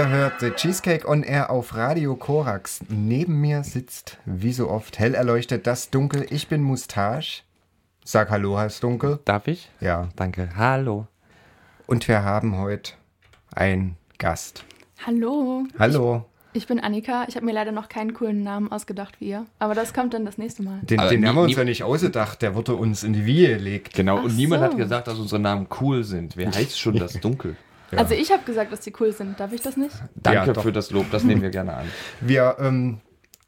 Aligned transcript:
Ihr 0.00 0.08
hört 0.08 0.40
The 0.40 0.52
Cheesecake 0.52 1.06
on 1.06 1.22
Air 1.22 1.50
auf 1.50 1.74
Radio 1.76 2.16
Korax. 2.16 2.80
Neben 2.88 3.38
mir 3.42 3.62
sitzt, 3.64 4.16
wie 4.24 4.54
so 4.54 4.70
oft, 4.70 4.98
hell 4.98 5.12
erleuchtet 5.14 5.66
das 5.66 5.90
Dunkel. 5.90 6.24
Ich 6.30 6.48
bin 6.48 6.62
Mustache. 6.62 7.42
Sag 8.02 8.30
Hallo, 8.30 8.56
heißt 8.56 8.82
Dunkel. 8.82 9.18
Darf 9.26 9.46
ich? 9.46 9.68
Ja. 9.78 10.08
Danke. 10.16 10.48
Hallo. 10.56 11.06
Und 11.86 12.08
wir 12.08 12.22
haben 12.24 12.56
heute 12.56 12.92
einen 13.54 13.96
Gast. 14.16 14.64
Hallo. 15.06 15.64
Hallo. 15.78 16.24
Ich, 16.54 16.62
ich 16.62 16.66
bin 16.66 16.80
Annika. 16.80 17.26
Ich 17.28 17.36
habe 17.36 17.44
mir 17.44 17.52
leider 17.52 17.70
noch 17.72 17.90
keinen 17.90 18.14
coolen 18.14 18.42
Namen 18.42 18.72
ausgedacht 18.72 19.20
wie 19.20 19.26
ihr. 19.28 19.44
Aber 19.58 19.74
das 19.74 19.92
kommt 19.92 20.14
dann 20.14 20.24
das 20.24 20.38
nächste 20.38 20.62
Mal. 20.62 20.78
Den, 20.80 20.96
den 21.10 21.20
nie- 21.20 21.26
haben 21.26 21.36
wir 21.36 21.42
uns 21.42 21.54
ja 21.56 21.64
nicht 21.64 21.82
ausgedacht. 21.84 22.40
Der 22.40 22.54
wurde 22.54 22.74
uns 22.74 23.04
in 23.04 23.12
die 23.12 23.26
Wiege 23.26 23.48
gelegt. 23.48 23.92
Genau, 23.92 24.16
Ach 24.20 24.24
und 24.24 24.34
niemand 24.34 24.62
so. 24.62 24.68
hat 24.70 24.76
gesagt, 24.78 25.08
dass 25.08 25.18
unsere 25.18 25.42
Namen 25.42 25.66
cool 25.82 26.04
sind. 26.04 26.38
Wer 26.38 26.50
heißt 26.54 26.80
schon 26.80 26.96
das 26.96 27.20
Dunkel? 27.20 27.54
Also 27.96 28.14
ich 28.14 28.30
habe 28.30 28.42
gesagt, 28.44 28.72
dass 28.72 28.80
die 28.80 28.92
cool 29.00 29.12
sind. 29.12 29.38
Darf 29.40 29.52
ich 29.52 29.62
das 29.62 29.76
nicht? 29.76 29.94
Danke 30.14 30.52
Ja, 30.52 30.60
für 30.60 30.72
das 30.72 30.90
Lob, 30.90 31.10
das 31.10 31.24
nehmen 31.24 31.42
wir 31.42 31.50
gerne 31.50 31.74
an. 31.74 31.86
Wir 32.20 32.56
ähm, 32.60 33.00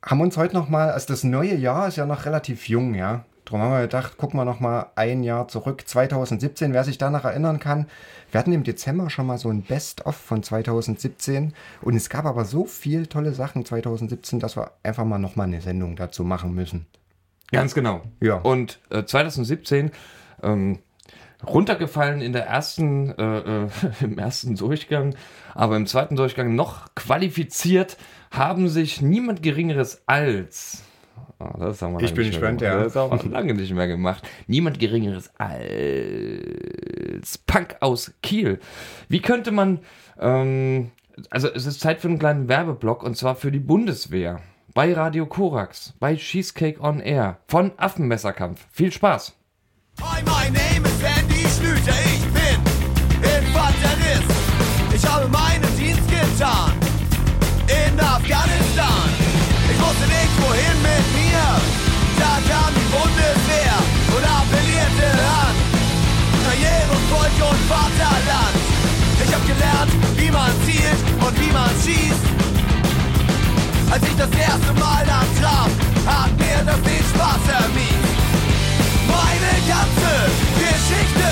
haben 0.05 0.21
uns 0.21 0.37
heute 0.37 0.55
noch 0.55 0.69
mal, 0.69 0.91
also 0.91 1.07
das 1.09 1.25
neue 1.25 1.55
Jahr 1.55 1.89
ist 1.89 1.97
ja 1.97 2.07
noch 2.07 2.25
relativ 2.27 2.69
jung, 2.69 2.95
ja. 2.95 3.25
Darum 3.45 3.61
haben 3.61 3.73
wir 3.73 3.83
gedacht, 3.83 4.17
gucken 4.17 4.39
wir 4.39 4.45
noch 4.45 4.61
mal 4.61 4.87
ein 4.95 5.25
Jahr 5.25 5.49
zurück, 5.49 5.83
2017, 5.87 6.73
wer 6.73 6.85
sich 6.85 6.97
danach 6.97 7.25
erinnern 7.25 7.59
kann. 7.59 7.87
Wir 8.31 8.39
hatten 8.39 8.53
im 8.53 8.63
Dezember 8.63 9.11
schon 9.11 9.27
mal 9.27 9.37
so 9.37 9.51
ein 9.51 9.63
Best-of 9.63 10.17
von 10.17 10.43
2017 10.43 11.53
und 11.83 11.95
es 11.95 12.09
gab 12.09 12.25
aber 12.25 12.45
so 12.45 12.65
viel 12.65 13.07
tolle 13.07 13.33
Sachen 13.33 13.65
2017, 13.65 14.39
dass 14.39 14.57
wir 14.57 14.71
einfach 14.83 15.05
mal 15.05 15.19
noch 15.19 15.37
mal 15.37 15.45
eine 15.45 15.61
Sendung 15.61 15.97
dazu 15.97 16.25
machen 16.25 16.55
müssen. 16.55 16.87
Ganz 17.51 17.75
genau. 17.75 18.03
Ja. 18.21 18.37
Und 18.37 18.81
äh, 18.91 19.05
2017 19.05 19.91
ähm, 20.43 20.79
runtergefallen 21.47 22.21
in 22.21 22.33
der 22.33 22.47
ersten, 22.47 23.11
äh, 23.19 23.39
äh, 23.39 23.69
im 24.01 24.19
ersten 24.19 24.57
Durchgang, 24.57 25.15
aber 25.55 25.77
im 25.77 25.87
zweiten 25.87 26.17
Durchgang 26.17 26.55
noch 26.55 26.95
qualifiziert 26.95 27.97
haben 28.31 28.69
sich 28.69 29.03
niemand 29.03 29.43
Geringeres 29.43 30.03
als. 30.07 30.85
Ah, 31.39 31.57
das 31.59 31.83
haben 31.83 31.95
wir 31.95 32.03
Ich 32.03 32.15
bin 32.15 32.29
gespannt, 32.29 32.61
ja. 32.61 32.83
Das 32.83 32.97
haben 32.97 33.23
wir 33.23 33.31
lange 33.31 33.55
nicht 33.55 33.75
mehr 33.75 33.89
gemacht. 33.89 34.27
Niemand 34.47 34.79
Geringeres 34.79 35.31
als 35.39 37.39
Punk 37.47 37.77
aus 37.81 38.15
Kiel. 38.23 38.61
Wie 39.09 39.21
könnte 39.21 39.51
man. 39.51 39.81
Ähm, 40.19 40.93
also, 41.29 41.49
es 41.49 41.67
ist 41.67 41.81
Zeit 41.81 42.01
für 42.01 42.09
einen 42.09 42.19
kleinen 42.19 42.49
Werbeblock 42.49 43.03
und 43.03 43.17
zwar 43.17 43.35
für 43.35 43.53
die 43.53 43.59
Bundeswehr. 43.59 44.41
Bei 44.75 44.95
Radio 44.95 45.27
Korax, 45.27 45.93
bei 46.01 46.17
Cheesecake 46.17 46.81
on 46.81 47.01
Air, 47.01 47.39
von 47.47 47.73
Affenmesserkampf. 47.77 48.67
Viel 48.73 48.91
Spaß! 48.91 49.37
Hi, 50.01 50.23
my 50.23 50.49
name 50.49 50.85
is 50.87 51.03
Andy 51.03 51.45
Schlüter, 51.47 51.95
ich 52.05 52.25
bin 52.33 52.59
Infanterist. 53.21 54.31
Ich 54.95 55.05
habe 55.07 55.29
meinen 55.29 55.69
Dienst 55.77 56.09
getan 56.09 56.73
in 57.69 58.01
Afghanistan. 58.01 59.05
Ich 59.71 59.79
wusste 59.79 60.07
nicht, 60.09 60.35
wohin 60.41 60.77
mit 60.83 61.07
mir. 61.13 61.45
Da 62.19 62.41
kam 62.49 62.73
die 62.75 62.89
Bundeswehr 62.89 63.77
und 64.17 64.25
appellierte 64.25 65.09
an 65.13 65.55
Karriere, 66.45 66.97
Volk 67.13 67.37
und 67.51 67.61
Vaterland. 67.69 68.57
Ich 69.25 69.35
hab 69.35 69.47
gelernt, 69.47 69.93
wie 70.17 70.31
man 70.31 70.51
zielt 70.65 71.01
und 71.21 71.35
wie 71.39 71.53
man 71.53 71.71
schießt. 71.85 72.27
Als 73.91 74.03
ich 74.03 74.17
das 74.17 74.31
erste 74.31 74.73
Mal 74.81 75.05
da 75.07 75.23
traf, 75.39 75.71
hat 76.07 76.33
mir 76.39 76.65
das 76.65 76.81
den 76.83 77.02
Geschichte 80.93 81.25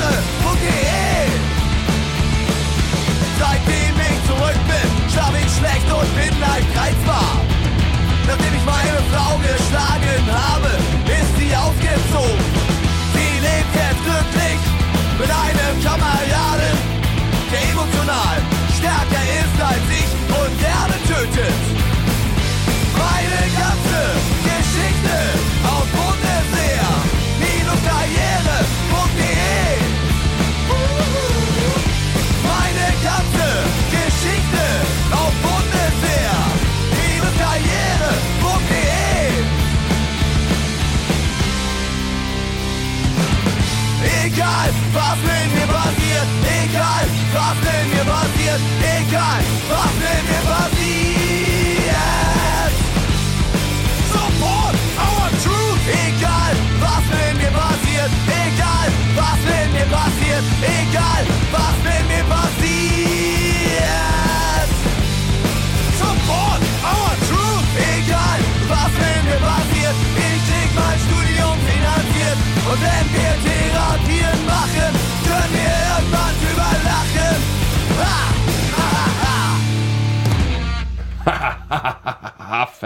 was 45.08 45.18
mit 45.24 45.54
mir 45.56 45.68
passiert, 45.68 46.28
egal, 46.64 47.06
was 47.34 47.58
mit 47.66 47.86
mir 47.94 48.06
passiert, 48.12 48.62
egal, 48.82 49.42
was 49.70 49.94
mit 50.02 50.24
mir 50.28 50.36
passiert. 50.36 50.47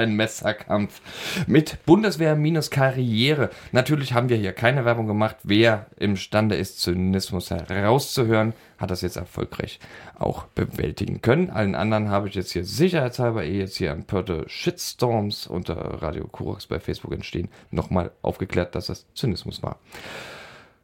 Ha. 0.02 0.22
Hafenmesserkampf 0.22 1.02
mit 1.48 1.86
Bundeswehr-Karriere. 1.86 3.50
Natürlich 3.72 4.14
haben 4.14 4.30
wir 4.30 4.38
hier 4.38 4.54
keine 4.54 4.86
Werbung 4.86 5.08
gemacht. 5.08 5.38
Wer 5.44 5.88
imstande 5.98 6.56
ist, 6.56 6.82
Zynismus 6.82 7.52
herauszuhören, 7.52 8.54
hat 8.78 8.92
das 8.92 9.02
jetzt 9.02 9.18
erfolgreich 9.18 9.80
auch 10.18 10.46
bewältigen 10.46 11.22
können. 11.22 11.50
Allen 11.50 11.76
anderen 11.76 12.10
habe 12.10 12.28
ich 12.28 12.36
jetzt 12.36 12.52
hier 12.52 12.66
sicherheitshalber, 12.66 13.44
ehe 13.44 13.60
jetzt 13.60 13.78
hier 13.78 13.92
empörte 13.92 14.46
Shitstorms 14.48 15.48
unter 15.48 15.76
Radio 16.02 16.28
Kurax 16.28 16.68
bei 16.68 16.80
Facebook 16.80 17.14
entstehen, 17.14 17.50
nochmal 17.70 18.12
aufgeklärt, 18.22 18.76
dass 18.76 18.88
das 18.88 19.06
Zynismus 19.14 19.64
war. 19.64 19.80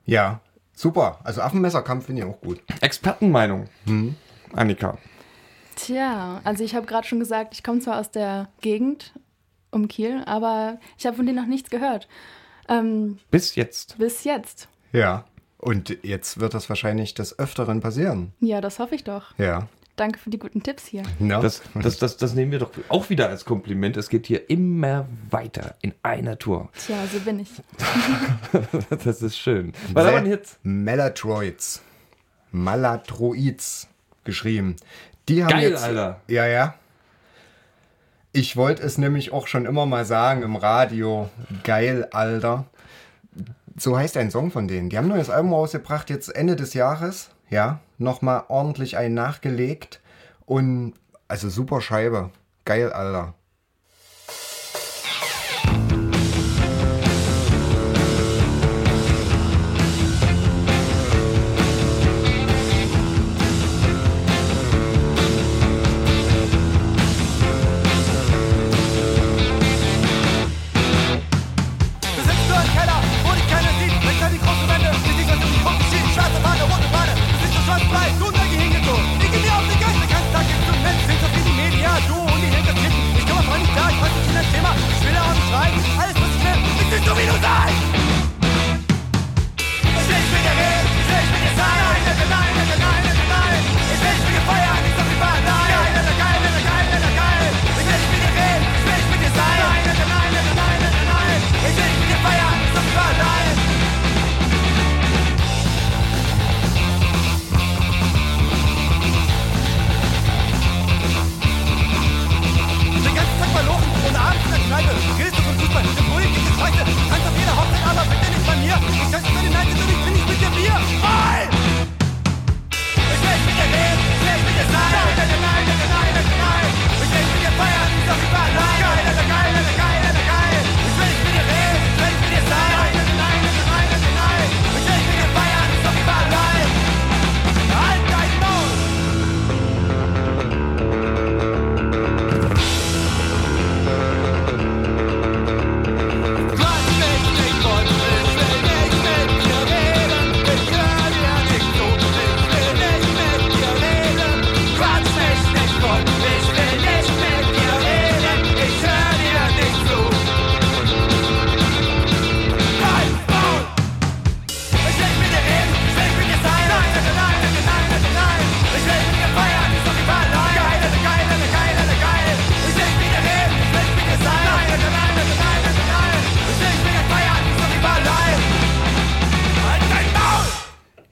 Ja, 0.05 0.39
super. 0.73 1.19
Also 1.23 1.41
Affenmesserkampf 1.41 2.05
finde 2.05 2.21
ich 2.21 2.27
auch 2.27 2.39
gut. 2.39 2.61
Expertenmeinung. 2.81 3.67
Annika. 4.53 4.97
Tja, 5.77 6.41
also 6.43 6.63
ich 6.63 6.75
habe 6.75 6.87
gerade 6.87 7.07
schon 7.07 7.19
gesagt, 7.19 7.53
ich 7.53 7.63
komme 7.63 7.79
zwar 7.79 7.99
aus 7.99 8.09
der 8.09 8.49
Gegend 8.61 9.13
um 9.71 9.87
Kiel, 9.87 10.23
aber 10.25 10.79
ich 10.97 11.05
habe 11.05 11.15
von 11.15 11.25
denen 11.25 11.37
noch 11.37 11.47
nichts 11.47 11.69
gehört. 11.69 12.07
Ähm, 12.67 13.19
Bis 13.29 13.55
jetzt. 13.55 13.97
bis 13.97 14.23
jetzt. 14.23 14.67
Ja. 14.91 15.25
Und 15.59 16.03
jetzt 16.03 16.39
wird 16.39 16.53
das 16.53 16.67
wahrscheinlich 16.69 17.13
des 17.13 17.37
Öfteren 17.37 17.79
passieren. 17.79 18.33
Ja, 18.39 18.59
das 18.59 18.79
hoffe 18.79 18.95
ich 18.95 19.03
doch. 19.03 19.37
Ja. 19.37 19.67
Danke 19.95 20.19
für 20.19 20.29
die 20.29 20.37
guten 20.37 20.61
Tipps 20.61 20.85
hier. 20.85 21.03
Na? 21.19 21.39
Das, 21.39 21.61
das, 21.73 21.97
das, 21.97 22.17
das 22.17 22.33
nehmen 22.33 22.51
wir 22.51 22.59
doch 22.59 22.71
auch 22.89 23.09
wieder 23.09 23.29
als 23.29 23.45
Kompliment. 23.45 23.97
Es 23.97 24.09
geht 24.09 24.27
hier 24.27 24.49
immer 24.49 25.07
weiter 25.29 25.75
in 25.81 25.93
einer 26.03 26.37
Tour. 26.37 26.69
Tja, 26.77 26.97
so 27.11 27.19
bin 27.19 27.39
ich. 27.39 27.49
Das 29.03 29.21
ist 29.21 29.37
schön. 29.37 29.73
Was 29.93 30.05
haben 30.05 30.25
wir 30.25 30.31
jetzt? 30.31 30.59
Malatroids. 30.63 31.81
Malatroids 32.51 33.87
geschrieben. 34.23 34.75
Die 35.29 35.43
haben 35.43 35.51
Geil, 35.51 35.71
jetzt, 35.71 35.83
Alter. 35.83 36.21
Ja, 36.27 36.45
ja. 36.45 36.75
Ich 38.31 38.55
wollte 38.55 38.83
es 38.83 38.97
nämlich 38.97 39.31
auch 39.31 39.47
schon 39.47 39.65
immer 39.65 39.85
mal 39.85 40.05
sagen 40.05 40.43
im 40.43 40.55
Radio. 40.55 41.29
Geil, 41.63 42.07
Alter. 42.11 42.65
So 43.77 43.97
heißt 43.97 44.17
ein 44.17 44.31
Song 44.31 44.51
von 44.51 44.67
denen. 44.67 44.89
Die 44.89 44.97
haben 44.97 45.05
ein 45.05 45.15
neues 45.15 45.29
Album 45.29 45.53
rausgebracht, 45.53 46.09
jetzt 46.09 46.35
Ende 46.35 46.55
des 46.55 46.73
Jahres. 46.73 47.29
Ja, 47.49 47.79
nochmal 47.97 48.43
ordentlich 48.47 48.97
ein 48.97 49.13
nachgelegt. 49.13 50.01
Und 50.45 50.93
also 51.27 51.49
super 51.49 51.81
Scheibe. 51.81 52.29
Geil, 52.65 52.91
Alter. 52.91 53.33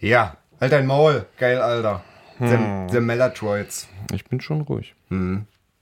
Ja, 0.05 0.37
halt 0.61 0.71
dein 0.71 0.85
Maul. 0.85 1.25
Geil, 1.39 1.59
Alter. 1.59 2.03
The, 2.39 2.57
the 2.91 2.99
Melatroids. 2.99 3.87
Ich 4.13 4.23
bin 4.25 4.39
schon 4.39 4.61
ruhig. 4.61 4.93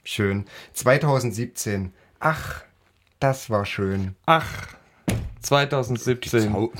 Schön. 0.05 0.45
2017. 0.71 1.91
Ach, 2.21 2.61
das 3.19 3.49
war 3.49 3.65
schön. 3.65 4.15
Ach, 4.25 4.47
2017. 5.41 6.53
Hau, 6.53 6.71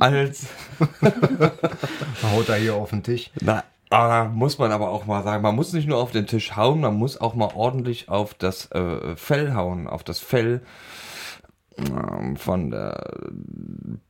Als. 0.00 0.48
haut 2.24 2.48
er 2.48 2.56
hier 2.56 2.74
auf 2.74 2.90
den 2.90 3.04
Tisch. 3.04 3.30
Na, 3.40 3.62
ah, 3.90 4.24
muss 4.24 4.58
man 4.58 4.72
aber 4.72 4.90
auch 4.90 5.06
mal 5.06 5.22
sagen, 5.22 5.44
man 5.44 5.54
muss 5.54 5.72
nicht 5.74 5.86
nur 5.86 5.98
auf 5.98 6.10
den 6.10 6.26
Tisch 6.26 6.56
hauen, 6.56 6.80
man 6.80 6.96
muss 6.96 7.20
auch 7.20 7.36
mal 7.36 7.52
ordentlich 7.54 8.08
auf 8.08 8.34
das 8.34 8.72
äh, 8.72 9.14
Fell 9.14 9.54
hauen, 9.54 9.86
auf 9.86 10.02
das 10.02 10.18
Fell 10.18 10.60
ähm, 11.78 12.34
von 12.34 12.70
der 12.70 13.20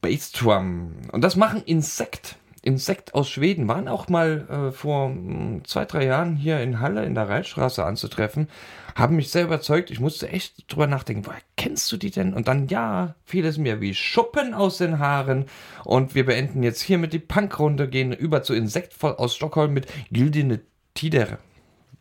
Bassdrum. 0.01 0.93
Und 1.13 1.21
das 1.21 1.37
machen 1.37 1.63
Insekt. 1.67 2.39
Insekt 2.65 3.15
aus 3.15 3.29
Schweden 3.29 3.69
waren 3.69 3.89
auch 3.89 4.09
mal 4.09 4.49
äh, 4.49 4.73
vor 4.73 5.11
mh, 5.11 5.65
zwei, 5.65 5.85
drei 5.85 6.07
Jahren 6.07 6.37
hier 6.37 6.61
in 6.61 6.81
Halle 6.81 7.05
in 7.05 7.15
der 7.15 7.29
Reitstraße 7.29 7.85
anzutreffen. 7.85 8.49
Haben 8.95 9.17
mich 9.17 9.31
sehr 9.31 9.45
überzeugt. 9.45 9.91
Ich 9.91 10.01
musste 10.01 10.29
echt 10.29 10.73
drüber 10.73 10.87
nachdenken, 10.87 11.27
woher 11.27 11.43
kennst 11.57 11.93
du 11.93 11.97
die 11.97 12.11
denn? 12.11 12.33
Und 12.33 12.49
dann, 12.49 12.69
ja, 12.69 13.17
fiel 13.25 13.45
es 13.45 13.59
mir 13.59 13.81
wie 13.81 13.95
Schuppen 13.95 14.55
aus 14.55 14.79
den 14.79 14.99
Haaren. 14.99 15.47
Und 15.85 16.15
wir 16.15 16.25
beenden 16.25 16.63
jetzt 16.63 16.81
hiermit 16.81 17.13
die 17.13 17.19
Punkrunde, 17.19 17.89
gehen 17.89 18.13
über 18.13 18.43
zu 18.43 18.55
Insekt 18.55 18.95
aus 19.03 19.37
Stockholm 19.37 19.75
mit 19.75 19.87
Gildine 20.11 20.61
Tider. 20.95 21.39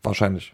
Wahrscheinlich. 0.01 0.53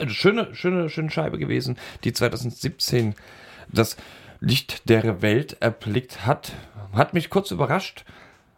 Äh, 0.00 0.08
schöne, 0.08 0.54
schöne, 0.54 0.88
schöne 0.88 1.10
Scheibe 1.10 1.38
gewesen, 1.38 1.76
die 2.04 2.12
2017 2.12 3.14
das 3.72 3.96
Licht 4.40 4.88
der 4.88 5.22
Welt 5.22 5.56
erblickt 5.60 6.26
hat. 6.26 6.52
Hat 6.92 7.14
mich 7.14 7.30
kurz 7.30 7.50
überrascht, 7.50 8.04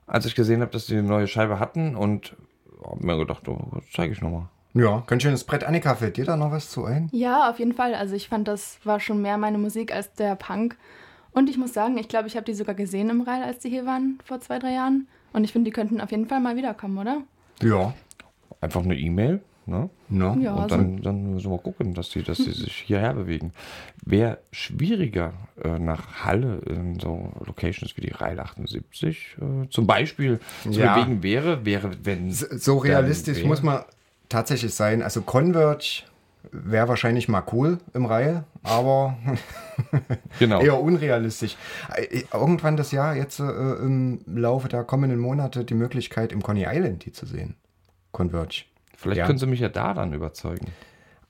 als 0.06 0.26
ich 0.26 0.34
gesehen 0.34 0.62
habe, 0.62 0.70
dass 0.70 0.86
die 0.86 0.94
eine 0.94 1.02
neue 1.02 1.26
Scheibe 1.26 1.58
hatten 1.58 1.96
und 1.96 2.36
habe 2.84 3.04
mir 3.04 3.18
gedacht, 3.18 3.46
oh, 3.48 3.80
zeige 3.92 4.12
ich 4.12 4.20
nochmal. 4.20 4.48
Ja, 4.74 5.02
ganz 5.06 5.22
schönes 5.22 5.44
Brett. 5.44 5.64
Annika, 5.64 5.94
fällt 5.94 6.16
dir 6.16 6.24
da 6.24 6.36
noch 6.36 6.50
was 6.50 6.70
zu 6.70 6.84
ein? 6.84 7.10
Ja, 7.12 7.50
auf 7.50 7.58
jeden 7.58 7.74
Fall. 7.74 7.94
Also 7.94 8.14
ich 8.14 8.28
fand, 8.28 8.48
das 8.48 8.78
war 8.84 9.00
schon 9.00 9.20
mehr 9.20 9.36
meine 9.36 9.58
Musik 9.58 9.94
als 9.94 10.14
der 10.14 10.34
Punk. 10.34 10.78
Und 11.32 11.50
ich 11.50 11.58
muss 11.58 11.74
sagen, 11.74 11.98
ich 11.98 12.08
glaube, 12.08 12.28
ich 12.28 12.36
habe 12.36 12.44
die 12.44 12.54
sogar 12.54 12.74
gesehen 12.74 13.10
im 13.10 13.22
Rhein, 13.22 13.42
als 13.42 13.58
die 13.58 13.68
hier 13.68 13.84
waren 13.84 14.18
vor 14.24 14.40
zwei, 14.40 14.58
drei 14.58 14.72
Jahren. 14.72 15.08
Und 15.32 15.44
ich 15.44 15.52
finde, 15.52 15.70
die 15.70 15.74
könnten 15.74 16.00
auf 16.00 16.10
jeden 16.10 16.26
Fall 16.26 16.40
mal 16.40 16.56
wiederkommen, 16.56 16.96
oder? 16.98 17.22
Ja. 17.62 17.94
Einfach 18.60 18.82
eine 18.82 18.96
E-Mail, 18.96 19.42
ne? 19.66 19.88
No? 20.08 20.36
Ja, 20.40 20.54
Und 20.54 20.70
dann, 20.70 21.02
dann 21.02 21.34
müssen 21.34 21.50
wir 21.50 21.58
gucken, 21.58 21.94
dass 21.94 22.10
die, 22.10 22.22
dass 22.22 22.38
die 22.38 22.50
sich 22.50 22.74
hierher 22.74 23.14
bewegen. 23.14 23.52
Wäre 24.04 24.38
schwieriger 24.50 25.32
äh, 25.62 25.78
nach 25.78 26.24
Halle 26.24 26.58
in 26.66 26.98
so 27.00 27.32
Locations 27.44 27.96
wie 27.96 28.00
die 28.02 28.10
Reil 28.12 28.38
78 28.40 29.36
äh, 29.40 29.68
zum 29.70 29.86
Beispiel 29.86 30.40
zu 30.64 30.70
Ja. 30.70 30.94
bewegen 30.94 31.22
wäre, 31.22 31.64
wäre, 31.64 31.90
wenn. 32.04 32.32
So 32.32 32.78
realistisch 32.78 33.34
dann 33.38 33.42
wär- 33.44 33.48
muss 33.48 33.62
man 33.62 33.82
tatsächlich 34.28 34.74
sein. 34.74 35.02
Also 35.02 35.22
Converge 35.22 36.02
wäre 36.50 36.88
wahrscheinlich 36.88 37.28
mal 37.28 37.44
cool 37.52 37.78
im 37.94 38.04
Reihe, 38.04 38.44
aber 38.64 39.16
Genau. 40.40 40.60
eher 40.60 40.80
unrealistisch. 40.80 41.56
Äh, 41.94 42.24
Irgendwann 42.32 42.76
das 42.76 42.90
Jahr, 42.92 43.14
jetzt 43.16 43.38
äh, 43.40 43.44
im 43.44 44.20
Laufe 44.26 44.68
der 44.68 44.82
kommenden 44.84 45.20
Monate, 45.20 45.64
die 45.64 45.74
Möglichkeit, 45.74 46.32
im 46.32 46.42
Coney 46.42 46.66
Island 46.68 47.04
die 47.04 47.12
zu 47.12 47.26
sehen. 47.26 47.54
Converge. 48.10 48.64
Vielleicht 49.02 49.18
Ja. 49.18 49.26
können 49.26 49.38
sie 49.38 49.46
mich 49.46 49.60
ja 49.60 49.68
da 49.68 49.92
dann 49.94 50.12
überzeugen. 50.12 50.66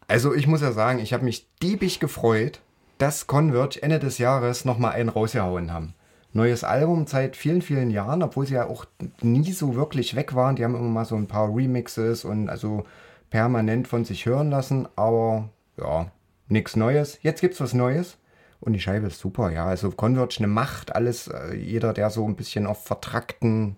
Also 0.08 0.34
ich 0.34 0.46
muss 0.46 0.60
ja 0.60 0.72
sagen, 0.72 0.98
ich 0.98 1.12
habe 1.12 1.24
mich 1.24 1.48
diebig 1.62 1.98
gefreut, 2.00 2.60
dass 2.98 3.26
Converge 3.26 3.82
Ende 3.82 3.98
des 3.98 4.18
Jahres 4.18 4.64
nochmal 4.64 4.92
einen 4.92 5.08
rausgehauen 5.08 5.72
haben. 5.72 5.94
Neues 6.34 6.64
Album 6.64 7.06
seit 7.06 7.36
vielen, 7.36 7.62
vielen 7.62 7.90
Jahren, 7.90 8.22
obwohl 8.22 8.46
sie 8.46 8.54
ja 8.54 8.66
auch 8.66 8.84
nie 9.20 9.52
so 9.52 9.74
wirklich 9.74 10.14
weg 10.16 10.34
waren. 10.34 10.56
Die 10.56 10.64
haben 10.64 10.74
immer 10.74 10.88
mal 10.88 11.04
so 11.04 11.16
ein 11.16 11.26
paar 11.28 11.54
Remixes 11.54 12.24
und 12.24 12.48
also 12.48 12.84
permanent 13.30 13.88
von 13.88 14.04
sich 14.04 14.26
hören 14.26 14.50
lassen, 14.50 14.88
aber 14.96 15.48
ja, 15.78 16.10
nichts 16.48 16.76
Neues. 16.76 17.18
Jetzt 17.22 17.40
gibt's 17.40 17.60
was 17.60 17.72
Neues 17.74 18.18
und 18.60 18.74
die 18.74 18.80
Scheibe 18.80 19.06
ist 19.08 19.18
super, 19.18 19.50
ja. 19.50 19.66
Also 19.66 19.90
Converge 19.90 20.36
eine 20.38 20.46
Macht, 20.46 20.94
alles, 20.94 21.28
äh, 21.28 21.54
jeder, 21.54 21.92
der 21.92 22.10
so 22.10 22.26
ein 22.26 22.36
bisschen 22.36 22.66
auf 22.66 22.84
vertrackten 22.84 23.76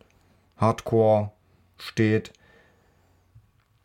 Hardcore 0.56 1.30
steht. 1.78 2.32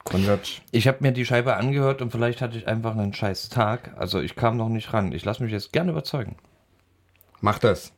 Converge 0.03 0.61
Ich 0.71 0.87
habe 0.87 0.99
mir 1.01 1.11
die 1.11 1.25
Scheibe 1.25 1.55
angehört 1.55 2.01
und 2.01 2.11
vielleicht 2.11 2.41
hatte 2.41 2.57
ich 2.57 2.67
einfach 2.67 2.95
einen 2.95 3.13
scheiß 3.13 3.49
Tag. 3.49 3.93
Also 3.97 4.19
ich 4.19 4.35
kam 4.35 4.57
noch 4.57 4.69
nicht 4.69 4.93
ran. 4.93 5.11
Ich 5.11 5.25
lasse 5.25 5.43
mich 5.43 5.51
jetzt 5.51 5.71
gerne 5.71 5.91
überzeugen. 5.91 6.37
macht 7.41 7.63
das. 7.63 7.93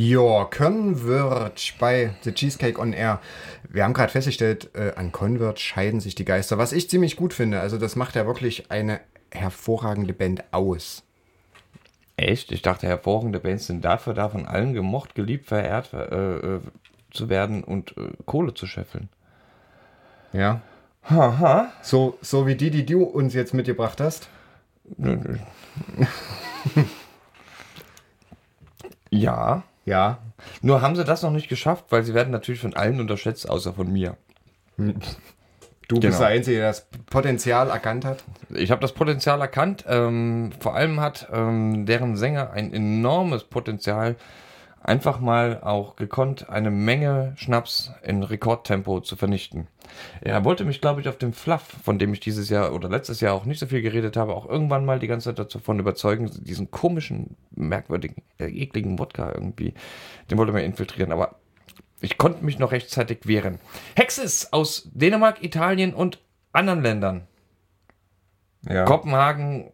Ja, 0.00 0.46
Converge 0.46 1.74
bei 1.78 2.14
The 2.22 2.32
Cheesecake 2.32 2.80
on 2.80 2.94
Air. 2.94 3.20
Wir 3.68 3.84
haben 3.84 3.92
gerade 3.92 4.10
festgestellt, 4.10 4.70
äh, 4.74 4.94
an 4.94 5.12
Converge 5.12 5.60
scheiden 5.60 6.00
sich 6.00 6.14
die 6.14 6.24
Geister, 6.24 6.56
was 6.56 6.72
ich 6.72 6.88
ziemlich 6.88 7.16
gut 7.16 7.34
finde. 7.34 7.60
Also 7.60 7.76
das 7.76 7.96
macht 7.96 8.14
ja 8.14 8.26
wirklich 8.26 8.70
eine 8.70 9.00
hervorragende 9.30 10.14
Band 10.14 10.42
aus. 10.52 11.02
Echt? 12.16 12.50
Ich 12.50 12.62
dachte, 12.62 12.86
hervorragende 12.86 13.40
Bands 13.40 13.66
sind 13.66 13.84
dafür 13.84 14.14
da, 14.14 14.30
von 14.30 14.46
allen 14.46 14.72
gemocht, 14.72 15.14
geliebt, 15.14 15.44
verehrt 15.44 15.92
äh, 15.92 16.36
äh, 16.36 16.60
zu 17.10 17.28
werden 17.28 17.62
und 17.62 17.94
äh, 17.98 18.12
Kohle 18.24 18.54
zu 18.54 18.66
scheffeln. 18.66 19.10
Ja. 20.32 20.62
Haha. 21.04 21.74
So, 21.82 22.16
so 22.22 22.46
wie 22.46 22.54
die, 22.54 22.70
die 22.70 22.86
du 22.86 23.02
uns 23.02 23.34
jetzt 23.34 23.52
mitgebracht 23.52 24.00
hast. 24.00 24.30
Ja. 29.10 29.62
Ja. 29.84 30.18
Nur 30.62 30.82
haben 30.82 30.96
sie 30.96 31.04
das 31.04 31.22
noch 31.22 31.30
nicht 31.32 31.48
geschafft, 31.48 31.86
weil 31.90 32.02
sie 32.04 32.14
werden 32.14 32.30
natürlich 32.30 32.60
von 32.60 32.74
allen 32.74 33.00
unterschätzt, 33.00 33.48
außer 33.48 33.72
von 33.72 33.92
mir. 33.92 34.16
Du 34.76 34.92
bist 34.92 35.18
Genau. 35.88 36.18
der 36.18 36.26
Einzige, 36.28 36.58
der 36.58 36.68
das 36.68 36.86
Potenzial 37.06 37.68
erkannt 37.70 38.04
hat. 38.04 38.22
Ich 38.50 38.70
habe 38.70 38.80
das 38.80 38.92
Potenzial 38.92 39.40
erkannt. 39.40 39.84
Ähm, 39.88 40.52
vor 40.60 40.74
allem 40.76 41.00
hat 41.00 41.28
ähm, 41.32 41.84
deren 41.86 42.16
Sänger 42.16 42.52
ein 42.52 42.72
enormes 42.72 43.44
Potenzial, 43.44 44.14
einfach 44.82 45.20
mal 45.20 45.60
auch 45.62 45.96
gekonnt, 45.96 46.48
eine 46.48 46.70
Menge 46.70 47.34
Schnaps 47.36 47.92
in 48.02 48.22
Rekordtempo 48.22 49.00
zu 49.00 49.16
vernichten. 49.16 49.68
Er 50.20 50.44
wollte 50.44 50.64
mich, 50.64 50.80
glaube 50.80 51.00
ich, 51.00 51.08
auf 51.08 51.18
dem 51.18 51.32
Fluff, 51.32 51.62
von 51.82 51.98
dem 51.98 52.12
ich 52.12 52.20
dieses 52.20 52.48
Jahr 52.48 52.72
oder 52.72 52.88
letztes 52.88 53.20
Jahr 53.20 53.34
auch 53.34 53.44
nicht 53.44 53.58
so 53.58 53.66
viel 53.66 53.82
geredet 53.82 54.16
habe, 54.16 54.34
auch 54.34 54.48
irgendwann 54.48 54.84
mal 54.84 54.98
die 54.98 55.06
ganze 55.06 55.34
Zeit 55.34 55.54
davon 55.54 55.78
überzeugen, 55.78 56.30
diesen 56.42 56.70
komischen, 56.70 57.36
merkwürdigen, 57.50 58.22
äh, 58.38 58.46
ekligen 58.46 58.98
Wodka 58.98 59.32
irgendwie, 59.32 59.74
den 60.30 60.38
wollte 60.38 60.52
man 60.52 60.62
infiltrieren. 60.62 61.12
Aber 61.12 61.36
ich 62.00 62.16
konnte 62.16 62.44
mich 62.44 62.58
noch 62.58 62.72
rechtzeitig 62.72 63.26
wehren. 63.26 63.58
Hexes 63.96 64.52
aus 64.52 64.88
Dänemark, 64.94 65.42
Italien 65.42 65.92
und 65.92 66.18
anderen 66.52 66.82
Ländern. 66.82 67.26
Ja. 68.68 68.84
Kopenhagen, 68.84 69.72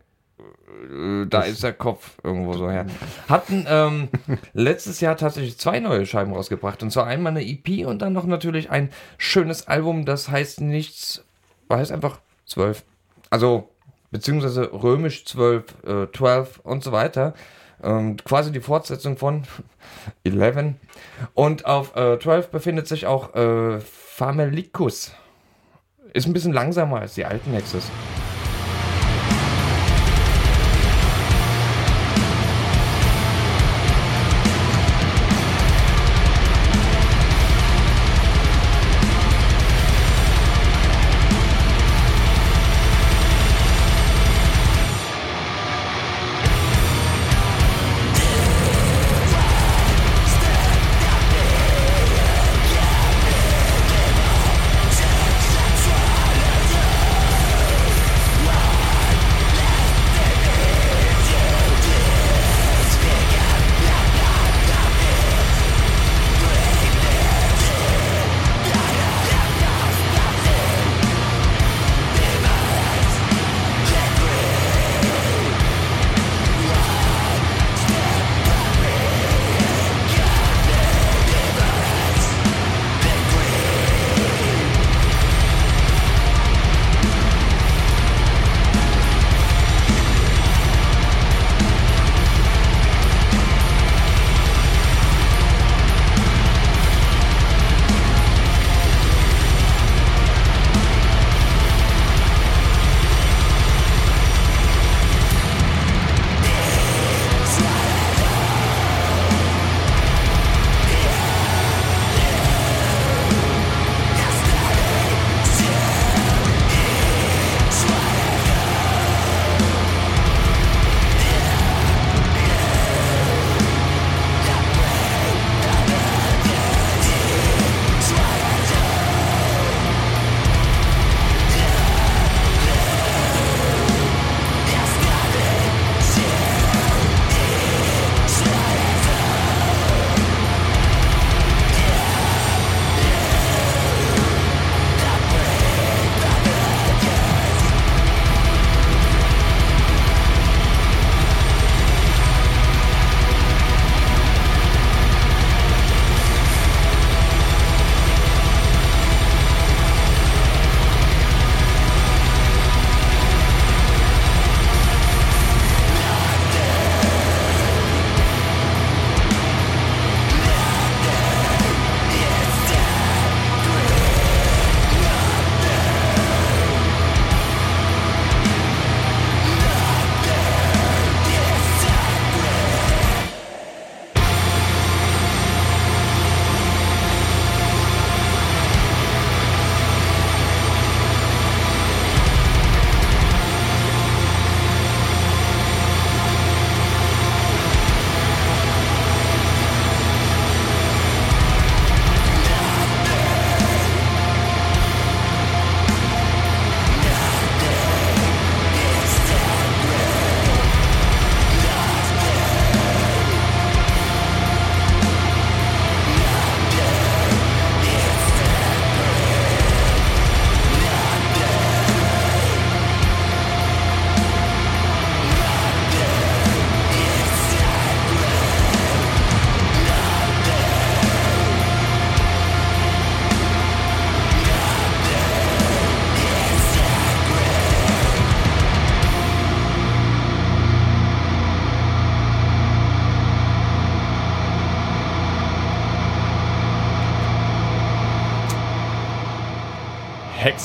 da 1.28 1.42
ist 1.42 1.62
der 1.62 1.72
Kopf 1.72 2.18
irgendwo 2.22 2.54
so 2.54 2.70
her. 2.70 2.86
Hatten 3.28 3.66
ähm, 3.68 4.08
letztes 4.52 5.00
Jahr 5.00 5.16
tatsächlich 5.16 5.58
zwei 5.58 5.80
neue 5.80 6.06
Scheiben 6.06 6.32
rausgebracht. 6.32 6.82
Und 6.82 6.90
zwar 6.90 7.06
einmal 7.06 7.30
eine 7.30 7.46
EP 7.46 7.86
und 7.86 8.00
dann 8.02 8.12
noch 8.12 8.26
natürlich 8.26 8.70
ein 8.70 8.90
schönes 9.18 9.68
Album, 9.68 10.04
das 10.04 10.28
heißt 10.28 10.60
nichts, 10.60 11.24
heißt 11.70 11.92
einfach 11.92 12.20
12. 12.46 12.84
Also, 13.30 13.68
beziehungsweise 14.10 14.72
römisch 14.72 15.24
12, 15.24 15.64
äh, 15.86 16.06
12 16.16 16.60
und 16.60 16.84
so 16.84 16.92
weiter. 16.92 17.34
Ähm, 17.82 18.16
quasi 18.16 18.52
die 18.52 18.60
Fortsetzung 18.60 19.16
von 19.16 19.44
11. 20.24 20.74
Und 21.34 21.66
auf 21.66 21.94
äh, 21.96 22.18
12 22.18 22.48
befindet 22.48 22.88
sich 22.88 23.06
auch 23.06 23.34
äh, 23.34 23.80
Famelicus. 23.80 25.12
Ist 26.12 26.26
ein 26.26 26.32
bisschen 26.32 26.52
langsamer 26.52 27.00
als 27.00 27.14
die 27.14 27.24
alten 27.24 27.52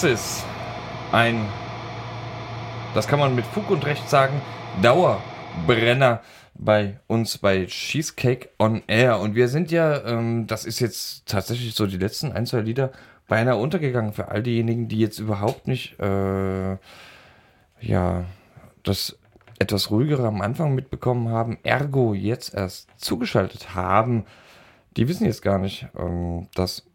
Hexes. 0.02 0.42
Hexis. 0.42 0.44
Ein, 1.12 1.46
das 2.96 3.08
kann 3.08 3.20
man 3.20 3.36
mit 3.36 3.46
Fug 3.46 3.70
und 3.70 3.86
Recht 3.86 4.10
sagen, 4.10 4.42
Dauer 4.82 5.22
Brenner 5.68 6.22
bei 6.56 7.00
uns 7.06 7.38
bei 7.38 7.66
Cheesecake 7.68 8.50
on 8.58 8.82
Air. 8.88 9.20
Und 9.20 9.36
wir 9.36 9.48
sind 9.48 9.70
ja, 9.70 10.04
ähm, 10.06 10.48
das 10.48 10.66
ist 10.66 10.80
jetzt 10.80 11.28
tatsächlich 11.28 11.76
so 11.76 11.86
die 11.86 11.98
letzten 11.98 12.32
ein, 12.32 12.48
zwei 12.48 12.62
Lieder 12.62 12.92
beinahe 13.28 13.58
untergegangen 13.58 14.14
für 14.14 14.30
all 14.30 14.42
diejenigen, 14.42 14.88
die 14.88 14.98
jetzt 14.98 15.20
überhaupt 15.20 15.68
nicht, 15.68 16.00
äh, 16.00 16.78
ja, 17.82 18.26
das 18.82 19.20
etwas 19.60 19.92
ruhigere 19.92 20.26
am 20.26 20.42
Anfang 20.42 20.74
mitbekommen 20.74 21.30
haben, 21.30 21.60
ergo 21.62 22.16
jetzt 22.16 22.56
erst 22.56 22.90
zugeschaltet 22.98 23.76
haben. 23.76 24.26
Die 24.98 25.08
wissen 25.08 25.26
jetzt 25.26 25.44
gar 25.44 25.60
nicht, 25.60 25.88
ähm, 25.96 26.48
dass 26.56 26.91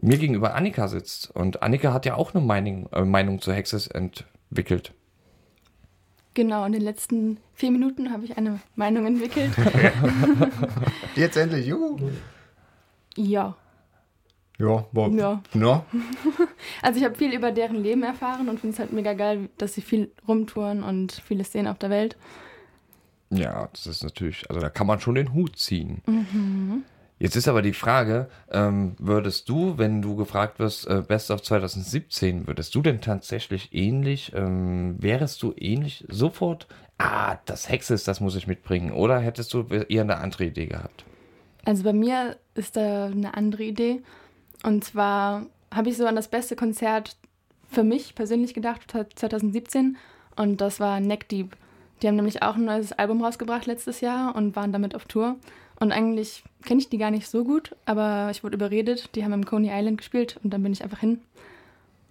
mir 0.00 0.18
gegenüber 0.18 0.54
Annika 0.54 0.88
sitzt. 0.88 1.30
Und 1.30 1.62
Annika 1.62 1.92
hat 1.92 2.06
ja 2.06 2.14
auch 2.14 2.34
eine 2.34 2.44
Meinung, 2.44 2.88
äh, 2.92 3.04
Meinung 3.04 3.40
zu 3.40 3.52
Hexes 3.52 3.86
entwickelt. 3.86 4.92
Genau, 6.34 6.64
in 6.64 6.72
den 6.72 6.82
letzten 6.82 7.38
vier 7.54 7.70
Minuten 7.70 8.12
habe 8.12 8.24
ich 8.24 8.38
eine 8.38 8.60
Meinung 8.76 9.06
entwickelt. 9.06 9.50
Jetzt 11.16 11.36
endlich, 11.36 11.66
juhu. 11.66 11.98
ja. 13.16 13.56
Ja, 14.58 14.84
Bob. 14.92 15.14
Ja. 15.14 15.42
No? 15.54 15.84
Also 16.82 16.98
ich 16.98 17.04
habe 17.04 17.14
viel 17.14 17.32
über 17.32 17.50
deren 17.50 17.82
Leben 17.82 18.02
erfahren 18.02 18.48
und 18.50 18.60
finde 18.60 18.74
es 18.74 18.78
halt 18.78 18.92
mega 18.92 19.14
geil, 19.14 19.48
dass 19.56 19.72
sie 19.74 19.80
viel 19.80 20.12
rumtouren 20.28 20.82
und 20.82 21.12
vieles 21.12 21.50
sehen 21.52 21.66
auf 21.66 21.78
der 21.78 21.88
Welt. 21.88 22.16
Ja, 23.30 23.68
das 23.72 23.86
ist 23.86 24.02
natürlich, 24.02 24.48
also 24.50 24.60
da 24.60 24.68
kann 24.68 24.86
man 24.86 25.00
schon 25.00 25.14
den 25.14 25.32
Hut 25.32 25.56
ziehen. 25.56 26.02
Jetzt 27.20 27.36
ist 27.36 27.48
aber 27.48 27.60
die 27.60 27.74
Frage, 27.74 28.30
ähm, 28.50 28.96
würdest 28.98 29.50
du, 29.50 29.76
wenn 29.76 30.00
du 30.00 30.16
gefragt 30.16 30.58
wirst, 30.58 30.88
äh, 30.88 31.02
Best 31.06 31.30
of 31.30 31.42
2017, 31.42 32.46
würdest 32.46 32.74
du 32.74 32.80
denn 32.80 33.02
tatsächlich 33.02 33.74
ähnlich, 33.74 34.32
ähm, 34.34 34.96
wärest 34.98 35.42
du 35.42 35.52
ähnlich 35.54 36.06
sofort, 36.08 36.66
ah, 36.96 37.36
das 37.44 37.68
Hex 37.68 37.90
ist, 37.90 38.08
das 38.08 38.20
muss 38.20 38.36
ich 38.36 38.46
mitbringen, 38.46 38.90
oder 38.92 39.20
hättest 39.20 39.52
du 39.52 39.64
eher 39.64 40.02
eine 40.02 40.16
andere 40.16 40.46
Idee 40.46 40.64
gehabt? 40.64 41.04
Also 41.66 41.82
bei 41.82 41.92
mir 41.92 42.38
ist 42.54 42.76
da 42.76 43.06
eine 43.08 43.34
andere 43.34 43.64
Idee. 43.64 44.00
Und 44.62 44.82
zwar 44.82 45.44
habe 45.70 45.90
ich 45.90 45.98
so 45.98 46.06
an 46.06 46.16
das 46.16 46.28
beste 46.28 46.56
Konzert 46.56 47.18
für 47.70 47.84
mich 47.84 48.14
persönlich 48.14 48.54
gedacht, 48.54 48.94
2017. 49.14 49.98
Und 50.36 50.62
das 50.62 50.80
war 50.80 51.00
Neck 51.00 51.28
Deep. 51.28 51.54
Die 52.00 52.08
haben 52.08 52.16
nämlich 52.16 52.42
auch 52.42 52.54
ein 52.54 52.64
neues 52.64 52.92
Album 52.92 53.22
rausgebracht 53.22 53.66
letztes 53.66 54.00
Jahr 54.00 54.34
und 54.34 54.56
waren 54.56 54.72
damit 54.72 54.94
auf 54.94 55.04
Tour. 55.04 55.36
Und 55.80 55.92
eigentlich 55.92 56.44
kenne 56.64 56.80
ich 56.80 56.90
die 56.90 56.98
gar 56.98 57.10
nicht 57.10 57.26
so 57.26 57.42
gut, 57.42 57.74
aber 57.86 58.28
ich 58.30 58.44
wurde 58.44 58.54
überredet. 58.54 59.14
Die 59.16 59.24
haben 59.24 59.32
im 59.32 59.46
Coney 59.46 59.70
Island 59.72 59.98
gespielt 59.98 60.38
und 60.44 60.50
dann 60.50 60.62
bin 60.62 60.72
ich 60.72 60.84
einfach 60.84 61.00
hin. 61.00 61.20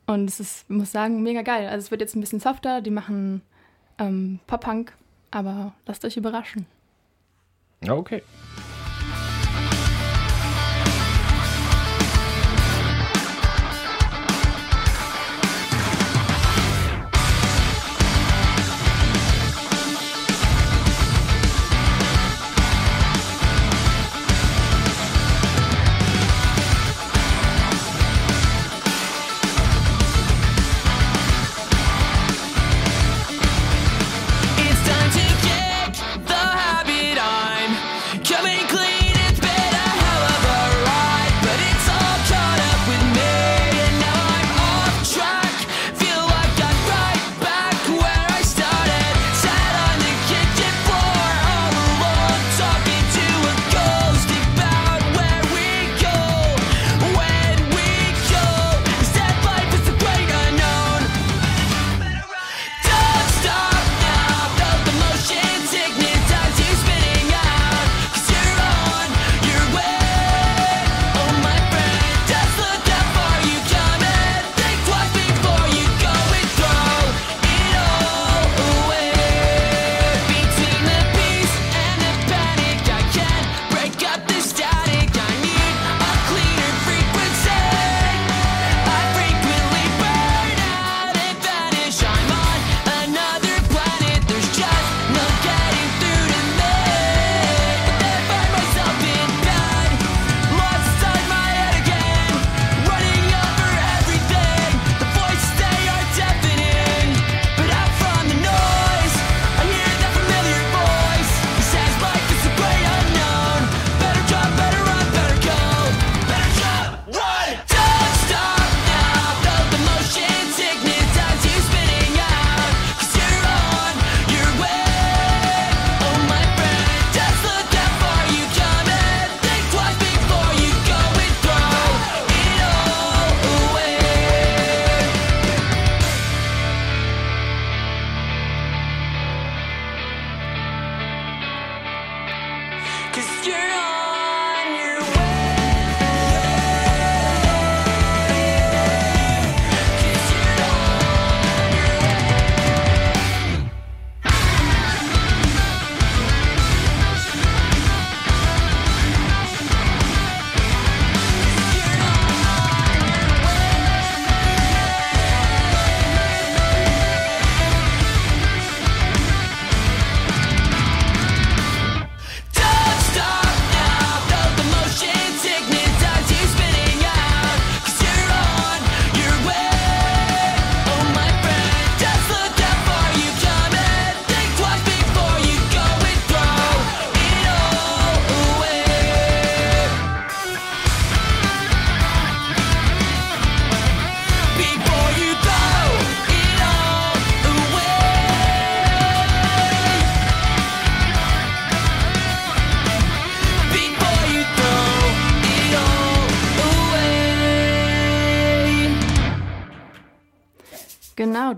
Und 0.08 0.28
es 0.28 0.40
ist, 0.40 0.70
muss 0.70 0.92
sagen, 0.92 1.22
mega 1.22 1.44
geil. 1.44 1.68
Also 1.68 1.86
es 1.86 1.92
wird 1.92 2.02
jetzt 2.02 2.16
ein 2.16 2.20
bisschen 2.20 2.40
softer, 2.40 2.82
die 2.82 2.90
machen 2.90 3.44
ähm, 4.00 4.40
Pop-Punk, 4.48 4.94
aber 5.30 5.74
lasst 5.86 6.04
euch 6.04 6.18
überraschen. 6.18 6.66
Okay. 7.88 8.24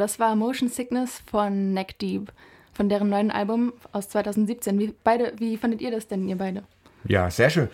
Das 0.02 0.20
war 0.20 0.36
Motion 0.36 0.68
Sickness 0.68 1.22
von 1.30 1.74
Neck 1.74 2.00
Deep. 2.00 2.32
von 2.74 2.90
deren 2.90 3.10
neuen 3.10 3.30
Album 3.30 3.74
aus 3.92 4.10
2017. 4.10 4.80
Wie, 4.80 4.96
beide, 5.04 5.34
wie 5.38 5.58
fandet 5.58 5.80
ihr 5.82 5.92
das 5.92 6.08
denn, 6.08 6.28
ihr 6.28 6.38
beide? 6.38 6.64
Ja, 7.04 7.30
sehr 7.30 7.52
schön. 7.52 7.70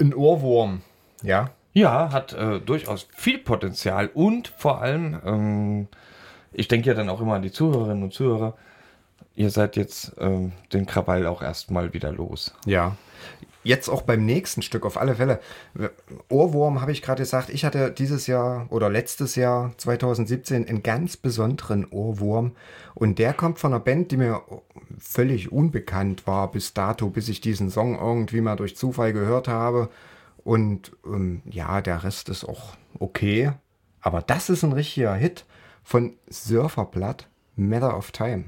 Ein 0.00 0.14
Ohrwurm. 0.14 0.80
Ja. 1.22 1.50
Ja, 1.74 2.12
hat 2.12 2.32
äh, 2.32 2.60
durchaus 2.60 3.06
viel 3.14 3.38
Potenzial 3.38 4.08
und 4.14 4.48
vor 4.48 4.80
allem, 4.80 5.20
ähm, 5.24 5.88
ich 6.52 6.66
denke 6.66 6.88
ja 6.88 6.94
dann 6.94 7.10
auch 7.10 7.20
immer 7.20 7.34
an 7.34 7.42
die 7.42 7.52
Zuhörerinnen 7.52 8.02
und 8.04 8.14
Zuhörer, 8.14 8.56
ihr 9.36 9.50
seid 9.50 9.76
jetzt 9.76 10.12
ähm, 10.18 10.52
den 10.72 10.86
Krawall 10.86 11.26
auch 11.26 11.42
erstmal 11.42 11.92
wieder 11.92 12.10
los. 12.10 12.54
Ja. 12.64 12.96
Jetzt 13.62 13.90
auch 13.90 14.02
beim 14.02 14.24
nächsten 14.24 14.62
Stück 14.62 14.86
auf 14.86 14.96
alle 14.96 15.16
Fälle. 15.16 15.40
Ohrwurm 16.28 16.80
habe 16.80 16.92
ich 16.92 17.02
gerade 17.02 17.22
gesagt. 17.22 17.50
Ich 17.50 17.64
hatte 17.64 17.90
dieses 17.90 18.26
Jahr 18.26 18.66
oder 18.70 18.88
letztes 18.88 19.34
Jahr 19.36 19.72
2017 19.76 20.66
einen 20.66 20.82
ganz 20.82 21.16
besonderen 21.18 21.86
Ohrwurm. 21.86 22.52
Und 22.94 23.18
der 23.18 23.34
kommt 23.34 23.58
von 23.58 23.72
einer 23.72 23.80
Band, 23.80 24.12
die 24.12 24.16
mir 24.16 24.42
völlig 24.98 25.52
unbekannt 25.52 26.26
war 26.26 26.50
bis 26.50 26.72
dato, 26.72 27.10
bis 27.10 27.28
ich 27.28 27.42
diesen 27.42 27.70
Song 27.70 27.98
irgendwie 27.98 28.40
mal 28.40 28.56
durch 28.56 28.76
Zufall 28.76 29.12
gehört 29.12 29.46
habe. 29.46 29.90
Und 30.42 30.92
ähm, 31.04 31.42
ja, 31.44 31.82
der 31.82 32.02
Rest 32.02 32.30
ist 32.30 32.44
auch 32.44 32.76
okay. 32.98 33.52
Aber 34.00 34.22
das 34.22 34.48
ist 34.48 34.64
ein 34.64 34.72
richtiger 34.72 35.14
Hit 35.14 35.44
von 35.82 36.14
Surferblatt, 36.28 37.28
Matter 37.56 37.96
of 37.96 38.10
Time. 38.10 38.44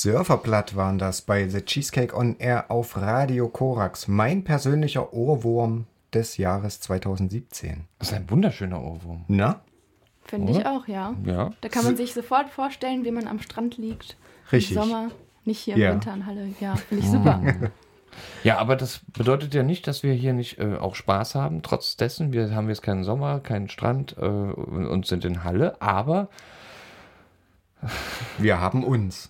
Surferblatt 0.00 0.76
waren 0.76 0.98
das 0.98 1.20
bei 1.20 1.46
The 1.46 1.60
Cheesecake 1.60 2.16
on 2.16 2.36
Air 2.38 2.70
auf 2.70 2.96
Radio 2.96 3.48
Korax. 3.48 4.08
Mein 4.08 4.44
persönlicher 4.44 5.12
Ohrwurm 5.12 5.84
des 6.14 6.38
Jahres 6.38 6.80
2017. 6.80 7.84
Das 7.98 8.08
ist 8.08 8.14
ein 8.14 8.30
wunderschöner 8.30 8.82
Ohrwurm. 8.82 9.26
Na? 9.28 9.60
Finde 10.24 10.52
ich 10.52 10.64
auch, 10.64 10.88
ja. 10.88 11.14
Ja. 11.26 11.50
Da 11.60 11.68
kann 11.68 11.84
man 11.84 11.98
sich 11.98 12.14
sofort 12.14 12.48
vorstellen, 12.48 13.04
wie 13.04 13.10
man 13.10 13.26
am 13.26 13.40
Strand 13.40 13.76
liegt. 13.76 14.16
Richtig. 14.50 14.74
Im 14.74 14.82
Sommer, 14.82 15.10
nicht 15.44 15.58
hier 15.58 15.74
im 15.74 15.80
Ja. 15.80 15.92
Winter 15.92 16.14
in 16.14 16.24
Halle. 16.24 16.48
Ja, 16.60 16.76
finde 16.76 17.04
ich 17.04 17.10
super. 17.10 17.42
Ja, 18.42 18.58
aber 18.58 18.74
das 18.74 19.00
bedeutet 19.12 19.54
ja 19.54 19.62
nicht, 19.62 19.86
dass 19.86 20.02
wir 20.02 20.12
hier 20.12 20.32
nicht 20.32 20.58
äh, 20.58 20.76
auch 20.76 20.94
Spaß 20.96 21.36
haben. 21.36 21.62
Trotz 21.62 21.96
dessen, 21.96 22.32
wir 22.32 22.54
haben 22.54 22.68
jetzt 22.68 22.82
keinen 22.82 23.04
Sommer, 23.04 23.38
keinen 23.38 23.68
Strand 23.68 24.16
äh, 24.18 24.24
und 24.24 25.06
sind 25.06 25.24
in 25.24 25.44
Halle, 25.44 25.80
aber 25.80 26.28
Wir 28.38 28.60
haben 28.60 28.84
uns. 28.84 29.29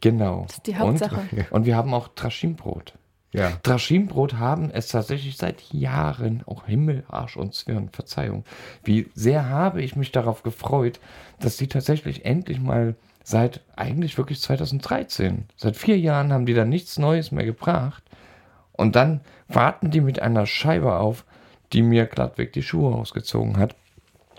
Genau. 0.00 0.44
Das 0.46 0.56
ist 0.56 0.66
die 0.66 0.76
Hauptsache. 0.76 1.20
Und, 1.30 1.52
und 1.52 1.66
wir 1.66 1.76
haben 1.76 1.94
auch 1.94 2.08
Traschimbrot. 2.14 2.94
Ja. 3.32 3.52
Traschimbrot 3.62 4.34
haben 4.34 4.70
es 4.70 4.88
tatsächlich 4.88 5.36
seit 5.36 5.62
Jahren, 5.72 6.42
auch 6.46 6.66
Himmel, 6.66 7.04
Arsch 7.08 7.36
und 7.36 7.54
Zwirn, 7.54 7.88
Verzeihung. 7.90 8.44
Wie 8.82 9.08
sehr 9.14 9.48
habe 9.48 9.82
ich 9.82 9.94
mich 9.94 10.10
darauf 10.10 10.42
gefreut, 10.42 10.98
dass 11.38 11.56
die 11.56 11.68
tatsächlich 11.68 12.24
endlich 12.24 12.60
mal 12.60 12.96
seit 13.22 13.60
eigentlich 13.76 14.18
wirklich 14.18 14.40
2013, 14.40 15.46
seit 15.56 15.76
vier 15.76 15.98
Jahren 15.98 16.32
haben 16.32 16.46
die 16.46 16.54
da 16.54 16.64
nichts 16.64 16.98
Neues 16.98 17.30
mehr 17.30 17.44
gebracht. 17.44 18.02
Und 18.72 18.96
dann 18.96 19.20
warten 19.46 19.90
die 19.90 20.00
mit 20.00 20.20
einer 20.20 20.46
Scheibe 20.46 20.96
auf, 20.96 21.24
die 21.72 21.82
mir 21.82 22.06
glattweg 22.06 22.52
die 22.52 22.62
Schuhe 22.62 22.94
ausgezogen 22.94 23.58
hat. 23.58 23.76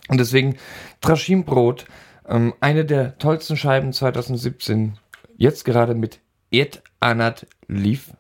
Und 0.10 0.20
deswegen 0.20 0.58
Traschimbrot, 1.00 1.86
ähm, 2.28 2.54
eine 2.60 2.84
der 2.84 3.18
tollsten 3.18 3.56
Scheiben 3.56 3.94
2017, 3.94 4.98
jetzt 5.42 5.66
gerade 5.66 5.96
mit 5.96 6.20
Et 6.52 6.84
Anat 7.00 7.48
Lief. 7.68 8.12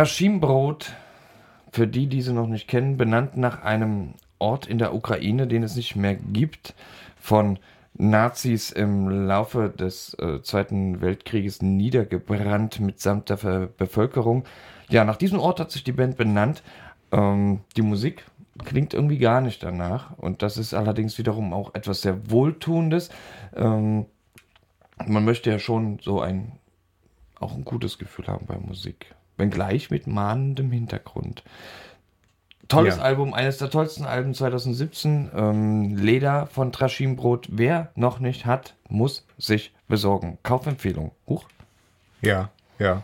Drashimbrot, 0.00 0.94
für 1.72 1.86
die, 1.86 2.06
die 2.06 2.22
sie 2.22 2.32
noch 2.32 2.46
nicht 2.46 2.68
kennen, 2.68 2.96
benannt 2.96 3.36
nach 3.36 3.62
einem 3.64 4.14
Ort 4.38 4.66
in 4.66 4.78
der 4.78 4.94
Ukraine, 4.94 5.46
den 5.46 5.62
es 5.62 5.76
nicht 5.76 5.94
mehr 5.94 6.14
gibt, 6.14 6.74
von 7.18 7.58
Nazis 7.92 8.70
im 8.70 9.10
Laufe 9.10 9.68
des 9.68 10.14
äh, 10.14 10.40
Zweiten 10.40 11.02
Weltkrieges 11.02 11.60
niedergebrannt 11.60 12.80
mitsamt 12.80 13.28
der 13.28 13.36
Ver 13.36 13.66
Bevölkerung. 13.76 14.44
Ja, 14.88 15.04
nach 15.04 15.16
diesem 15.16 15.38
Ort 15.38 15.60
hat 15.60 15.70
sich 15.70 15.84
die 15.84 15.92
Band 15.92 16.16
benannt. 16.16 16.62
Ähm, 17.12 17.60
die 17.76 17.82
Musik 17.82 18.24
klingt 18.64 18.94
irgendwie 18.94 19.18
gar 19.18 19.42
nicht 19.42 19.62
danach 19.62 20.16
und 20.16 20.40
das 20.40 20.56
ist 20.56 20.72
allerdings 20.72 21.18
wiederum 21.18 21.52
auch 21.52 21.74
etwas 21.74 22.00
sehr 22.00 22.30
Wohltuendes. 22.30 23.10
Ähm, 23.54 24.06
man 25.04 25.26
möchte 25.26 25.50
ja 25.50 25.58
schon 25.58 25.98
so 26.00 26.22
ein 26.22 26.52
auch 27.38 27.54
ein 27.54 27.66
gutes 27.66 27.98
Gefühl 27.98 28.28
haben 28.28 28.46
bei 28.46 28.56
Musik. 28.56 29.14
Wenngleich 29.40 29.90
mit 29.90 30.06
mahnendem 30.06 30.70
Hintergrund. 30.70 31.42
Tolles 32.68 32.98
Ja. 32.98 33.02
Album, 33.02 33.34
eines 33.34 33.58
der 33.58 33.68
tollsten 33.68 34.04
Alben 34.04 34.32
2017. 34.32 35.30
Ähm, 35.34 35.96
Leder 35.96 36.46
von 36.46 36.70
Traschimbrot. 36.70 37.48
Wer 37.50 37.90
noch 37.96 38.20
nicht 38.20 38.46
hat, 38.46 38.76
muss 38.88 39.26
sich 39.38 39.74
besorgen. 39.88 40.38
Kaufempfehlung. 40.44 41.10
Huch. 41.26 41.46
Ja, 42.22 42.50
ja. 42.78 43.02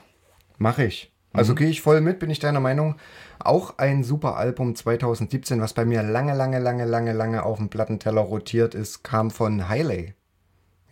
Mache 0.59 0.85
ich. 0.85 1.11
Also 1.33 1.55
gehe 1.55 1.69
ich 1.69 1.83
voll 1.83 2.01
mit, 2.01 2.19
bin 2.19 2.31
ich 2.31 2.39
deiner 2.39 2.61
Meinung. 2.61 2.95
Auch 3.39 3.77
ein 3.79 4.05
super 4.05 4.37
Album 4.37 4.75
2017, 4.75 5.61
was 5.61 5.75
bei 5.75 5.85
mir 5.85 6.03
lange, 6.03 6.35
lange, 6.35 6.59
lange, 6.61 6.85
lange, 6.87 7.13
lange 7.13 7.43
auf 7.43 7.59
dem 7.59 7.69
Plattenteller 7.69 8.23
rotiert 8.23 8.75
ist, 8.75 9.03
kam 9.03 9.31
von 9.31 9.69
Hailey. 9.69 10.15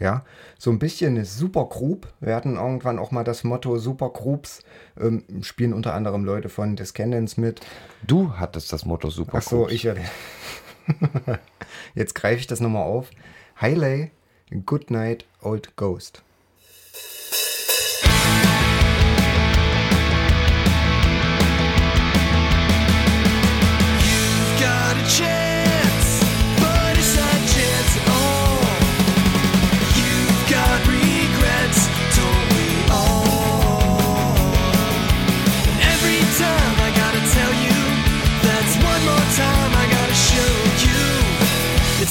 Ja, 0.00 0.24
so 0.58 0.70
ein 0.70 0.80
bisschen 0.80 1.14
eine 1.14 1.24
Super 1.24 1.66
Group. 1.66 2.08
Wir 2.20 2.34
hatten 2.34 2.56
irgendwann 2.56 2.98
auch 2.98 3.12
mal 3.12 3.22
das 3.22 3.44
Motto 3.44 3.78
Super 3.78 4.10
Groups. 4.10 4.62
Ähm, 5.00 5.24
spielen 5.42 5.72
unter 5.72 5.94
anderem 5.94 6.24
Leute 6.24 6.48
von 6.48 6.74
Descendants 6.74 7.36
mit. 7.36 7.60
Du 8.04 8.32
hattest 8.32 8.72
das 8.72 8.84
Motto 8.84 9.10
super. 9.10 9.38
Ach 9.38 9.42
so, 9.42 9.68
ich. 9.68 9.84
Jetzt 11.94 12.14
greife 12.14 12.40
ich 12.40 12.46
das 12.46 12.60
nochmal 12.60 12.82
auf. 12.82 13.10
Hailey, 13.56 14.10
Good 14.66 14.90
Night, 14.90 15.24
Old 15.40 15.76
Ghost. 15.76 16.22
You've 24.02 24.60
got 24.60 24.96
a 24.96 25.06
chance, 25.08 25.43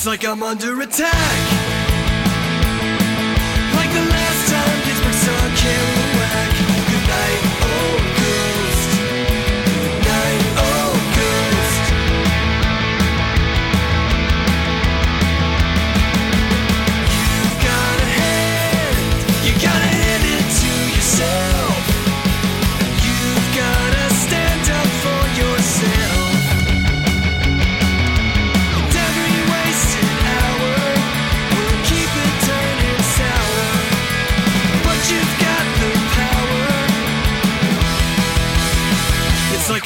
It's 0.04 0.08
like 0.10 0.26
I'm 0.26 0.44
under 0.44 0.82
attack. 0.82 1.53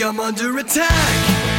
I'm 0.08 0.22
under 0.22 0.58
attack. 0.58 1.57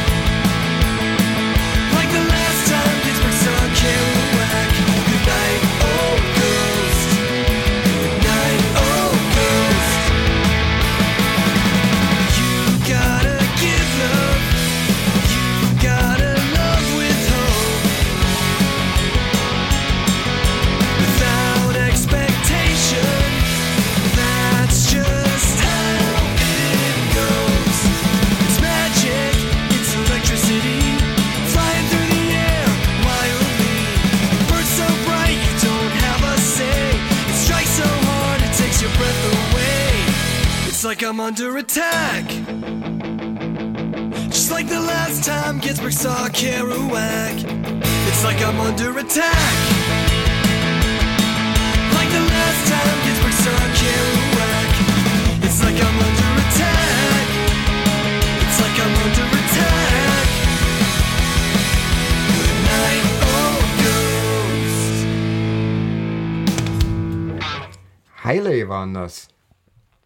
Waren 68.79 68.93
das. 68.93 69.27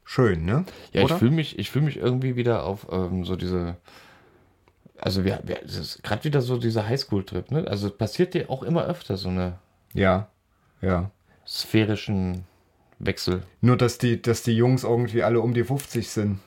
Schön, 0.04 0.46
ne? 0.46 0.66
Ja, 0.92 1.04
Oder? 1.04 1.14
ich 1.14 1.20
fühle 1.20 1.32
mich, 1.32 1.60
ich 1.60 1.70
fühle 1.70 1.86
mich 1.86 1.98
irgendwie 1.98 2.36
wieder 2.36 2.66
auf 2.66 2.88
ähm, 2.92 3.24
so 3.24 3.36
diese. 3.36 3.78
Also 5.00 5.24
wir, 5.24 5.42
wir 5.44 5.64
es 5.64 5.76
ist 5.78 6.04
gerade 6.04 6.24
wieder 6.24 6.42
so 6.42 6.58
dieser 6.58 6.88
Highschool-Trip, 6.88 7.52
ne? 7.52 7.66
Also 7.68 7.90
passiert 7.90 8.34
dir 8.34 8.50
auch 8.50 8.64
immer 8.64 8.86
öfter 8.86 9.18
so 9.18 9.30
eine 9.30 9.60
Ja, 9.94 10.28
ja. 10.82 11.12
sphärischen 11.46 12.46
Wechsel. 13.00 13.44
Nur, 13.62 13.78
dass 13.78 13.98
die, 13.98 14.22
dass 14.22 14.44
die 14.44 14.56
Jungs 14.56 14.84
irgendwie 14.84 15.24
alle 15.24 15.40
um 15.42 15.54
die 15.54 15.64
50 15.64 16.10
sind. 16.10 16.40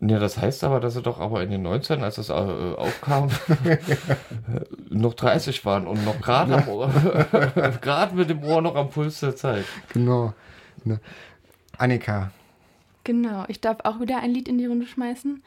Ja, 0.00 0.18
das 0.18 0.36
heißt 0.38 0.62
aber, 0.64 0.78
dass 0.80 0.94
sie 0.94 1.02
doch 1.02 1.20
aber 1.20 1.42
in 1.42 1.50
den 1.50 1.62
19, 1.62 2.02
als 2.02 2.16
das 2.16 2.28
äh, 2.28 2.32
aufkam, 2.32 3.30
noch 4.90 5.14
30 5.14 5.64
waren 5.64 5.86
und 5.86 6.04
noch 6.04 6.20
gerade 6.20 6.54
mit 8.14 8.28
dem 8.28 8.44
Ohr 8.44 8.60
noch 8.60 8.76
am 8.76 8.90
Puls 8.90 9.20
der 9.20 9.36
Zeit. 9.36 9.64
Genau. 9.94 10.34
Ne? 10.86 11.00
Annika, 11.78 12.30
Genau, 13.04 13.44
ich 13.48 13.60
darf 13.60 13.78
auch 13.84 14.00
wieder 14.00 14.18
ein 14.18 14.30
Lied 14.32 14.48
in 14.48 14.58
die 14.58 14.66
Runde 14.66 14.86
schmeißen. 14.86 15.42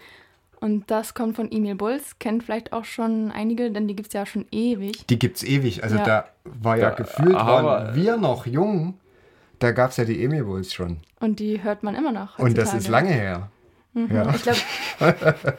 Und 0.61 0.89
das 0.91 1.13
kommt 1.13 1.35
von 1.35 1.51
Emil 1.51 1.75
Bulls. 1.75 2.17
Kennt 2.19 2.43
vielleicht 2.43 2.71
auch 2.73 2.85
schon 2.85 3.31
einige, 3.31 3.69
denn 3.71 3.87
die 3.87 3.95
gibt 3.95 4.07
es 4.09 4.13
ja 4.13 4.25
schon 4.25 4.45
ewig. 4.51 5.05
die 5.07 5.19
gibt's 5.19 5.43
ewig. 5.43 5.83
Also 5.83 5.97
Ja. 5.97 6.03
da 6.05 6.25
war 6.45 6.77
ja 6.77 6.89
Da- 6.91 6.95
gefühlt, 6.95 7.33
waren 7.33 7.95
wir 7.95 8.15
noch 8.17 8.45
jung. 8.45 8.97
Da 9.59 9.71
gab's 9.71 9.97
ja 9.97 10.05
die 10.05 10.23
Emil 10.23 10.43
Bulls 10.45 10.73
schon. 10.73 10.97
Und 11.19 11.39
die 11.39 11.61
hört 11.63 11.83
man 11.83 11.95
immer 11.95 12.11
noch. 12.13 12.39
Und 12.39 12.57
das 12.57 12.73
heutzutage. 12.73 12.77
ist 12.77 12.87
lange 12.87 13.09
her. 13.09 13.49
Ja. 13.93 14.33
Ich 14.35 14.43
glaube 14.43 14.59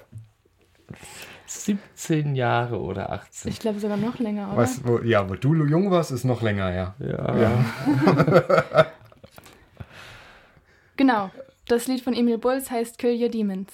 17 1.47 2.35
Jahre 2.37 2.81
oder 2.81 3.11
18. 3.13 3.51
ich 3.51 3.59
glaub 3.59 3.79
sogar 3.79 3.97
noch 3.97 4.19
länger, 4.21 4.49
oder? 4.49 4.57
Was, 4.57 4.85
wo, 4.87 5.01
ja, 5.01 5.29
wo 5.29 5.35
du 5.35 5.55
jung 5.67 5.91
warst, 5.91 6.13
ist 6.13 6.25
noch 6.25 6.41
länger 6.43 6.69
her. 6.71 6.95
Ja. 6.99 8.87
Genau. 11.01 11.31
Das 11.67 11.87
Lied 11.87 12.03
von 12.03 12.13
Emil 12.13 12.37
Bulls 12.37 12.71
heißt 12.71 12.99
Kill 12.99 13.19
Your 13.19 13.31
Demons. 13.31 13.73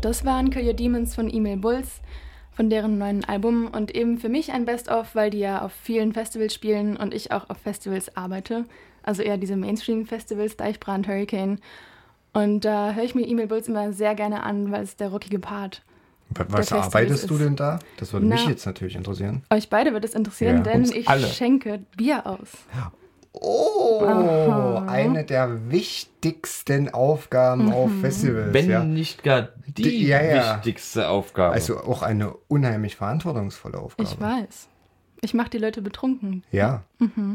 Das 0.00 0.24
waren 0.24 0.50
Kill 0.50 0.66
Your 0.66 0.74
Demons 0.74 1.14
von 1.14 1.28
Email 1.32 1.58
Bulls, 1.58 2.00
von 2.52 2.70
deren 2.70 2.98
neuen 2.98 3.24
Album 3.24 3.68
und 3.68 3.94
eben 3.94 4.18
für 4.18 4.28
mich 4.28 4.52
ein 4.52 4.64
Best-of, 4.64 5.14
weil 5.14 5.30
die 5.30 5.38
ja 5.38 5.62
auf 5.62 5.72
vielen 5.72 6.12
Festivals 6.12 6.54
spielen 6.54 6.96
und 6.96 7.12
ich 7.14 7.30
auch 7.32 7.48
auf 7.50 7.58
Festivals 7.58 8.16
arbeite. 8.16 8.64
Also 9.02 9.22
eher 9.22 9.38
diese 9.38 9.56
Mainstream-Festivals, 9.56 10.56
Deichbrand, 10.56 11.08
Hurricane. 11.08 11.58
Und 12.32 12.64
da 12.64 12.92
höre 12.92 13.04
ich 13.04 13.14
mir 13.14 13.26
Email 13.26 13.46
Bulls 13.46 13.68
immer 13.68 13.92
sehr 13.92 14.14
gerne 14.14 14.42
an, 14.42 14.70
weil 14.72 14.82
es 14.82 14.96
der 14.96 15.08
rockige 15.08 15.38
Part. 15.38 15.82
Was 16.48 16.72
arbeitest 16.72 17.28
du 17.28 17.38
denn 17.38 17.56
da? 17.56 17.80
Das 17.96 18.12
würde 18.12 18.26
mich 18.26 18.42
Na. 18.44 18.50
jetzt 18.50 18.64
natürlich 18.64 18.94
interessieren. 18.94 19.42
Euch 19.50 19.68
beide 19.68 19.92
wird 19.92 20.04
es 20.04 20.14
interessieren, 20.14 20.58
Ja, 20.58 20.62
denn 20.62 20.80
uns 20.82 20.92
ich 20.92 21.08
alle. 21.08 21.26
schenke 21.26 21.80
Bier 21.96 22.26
aus. 22.26 22.48
Oh, 23.32 24.82
eine 24.86 25.24
der 25.24 25.70
wichtigsten 25.70 26.88
Aufgaben 26.92 27.72
auf 27.72 27.90
Festivals. 28.00 28.52
Wenn 28.52 28.68
ja. 28.70 28.82
nicht 28.84 29.22
gar 29.22 29.48
die 29.68 29.82
Die- 29.82 30.06
ja, 30.08 30.22
ja. 30.22 30.54
wichtigste 30.56 31.08
Aufgabe. 31.08 31.54
Also 31.54 31.78
auch 31.78 32.02
eine 32.02 32.34
unheimlich 32.48 32.96
verantwortungsvolle 32.96 33.78
Aufgabe. 33.78 34.08
Ich 34.08 34.20
weiß. 34.20 34.68
Ich 35.22 35.34
mache 35.34 35.50
die 35.50 35.58
Leute 35.58 35.82
betrunken. 35.82 36.42
Ja. 36.50 36.82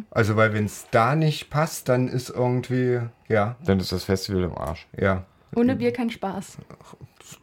Also, 0.10 0.36
weil 0.36 0.54
wenn 0.54 0.66
es 0.66 0.88
da 0.92 1.16
nicht 1.16 1.50
passt, 1.52 1.88
dann 1.88 2.08
ist 2.08 2.30
irgendwie, 2.30 3.00
ja, 3.28 3.56
Dann 3.64 3.80
ist 3.80 3.92
das 3.92 4.04
Festival 4.06 4.44
im 4.44 4.58
Arsch. 4.58 4.88
ja. 5.00 5.24
Ohne 5.56 5.76
Bier 5.78 5.94
kein 5.94 6.10
Spaß. 6.10 6.58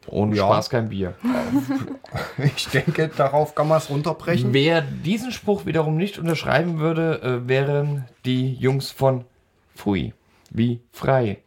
Ohne 0.08 0.36
Ja. 0.36 0.44
Spaß 0.44 0.70
kein 0.70 0.88
Bier. 0.88 1.14
Ich 2.56 2.68
denke, 2.68 3.08
darauf 3.08 3.54
kann 3.54 3.68
man 3.68 3.78
es 3.78 3.88
runterbrechen. 3.88 4.52
Wer 4.52 4.82
diesen 4.82 5.32
Spruch 5.32 5.64
wiederum 5.66 5.96
nicht 5.96 6.18
unterschreiben 6.18 6.78
würde, 6.78 7.22
äh, 7.22 7.48
wären 7.48 8.06
die 8.24 8.54
Jungs 8.54 8.90
von 8.90 9.24
Fui. 9.74 10.12
Wie 10.50 10.80
frei. 10.92 11.38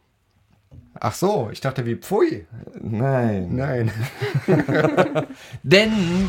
Ach 0.98 1.14
so, 1.14 1.50
ich 1.52 1.60
dachte 1.60 1.84
wie 1.86 1.96
Pfui. 1.96 2.46
Nein. 2.80 3.54
Nein. 3.54 3.92
Denn 5.62 6.28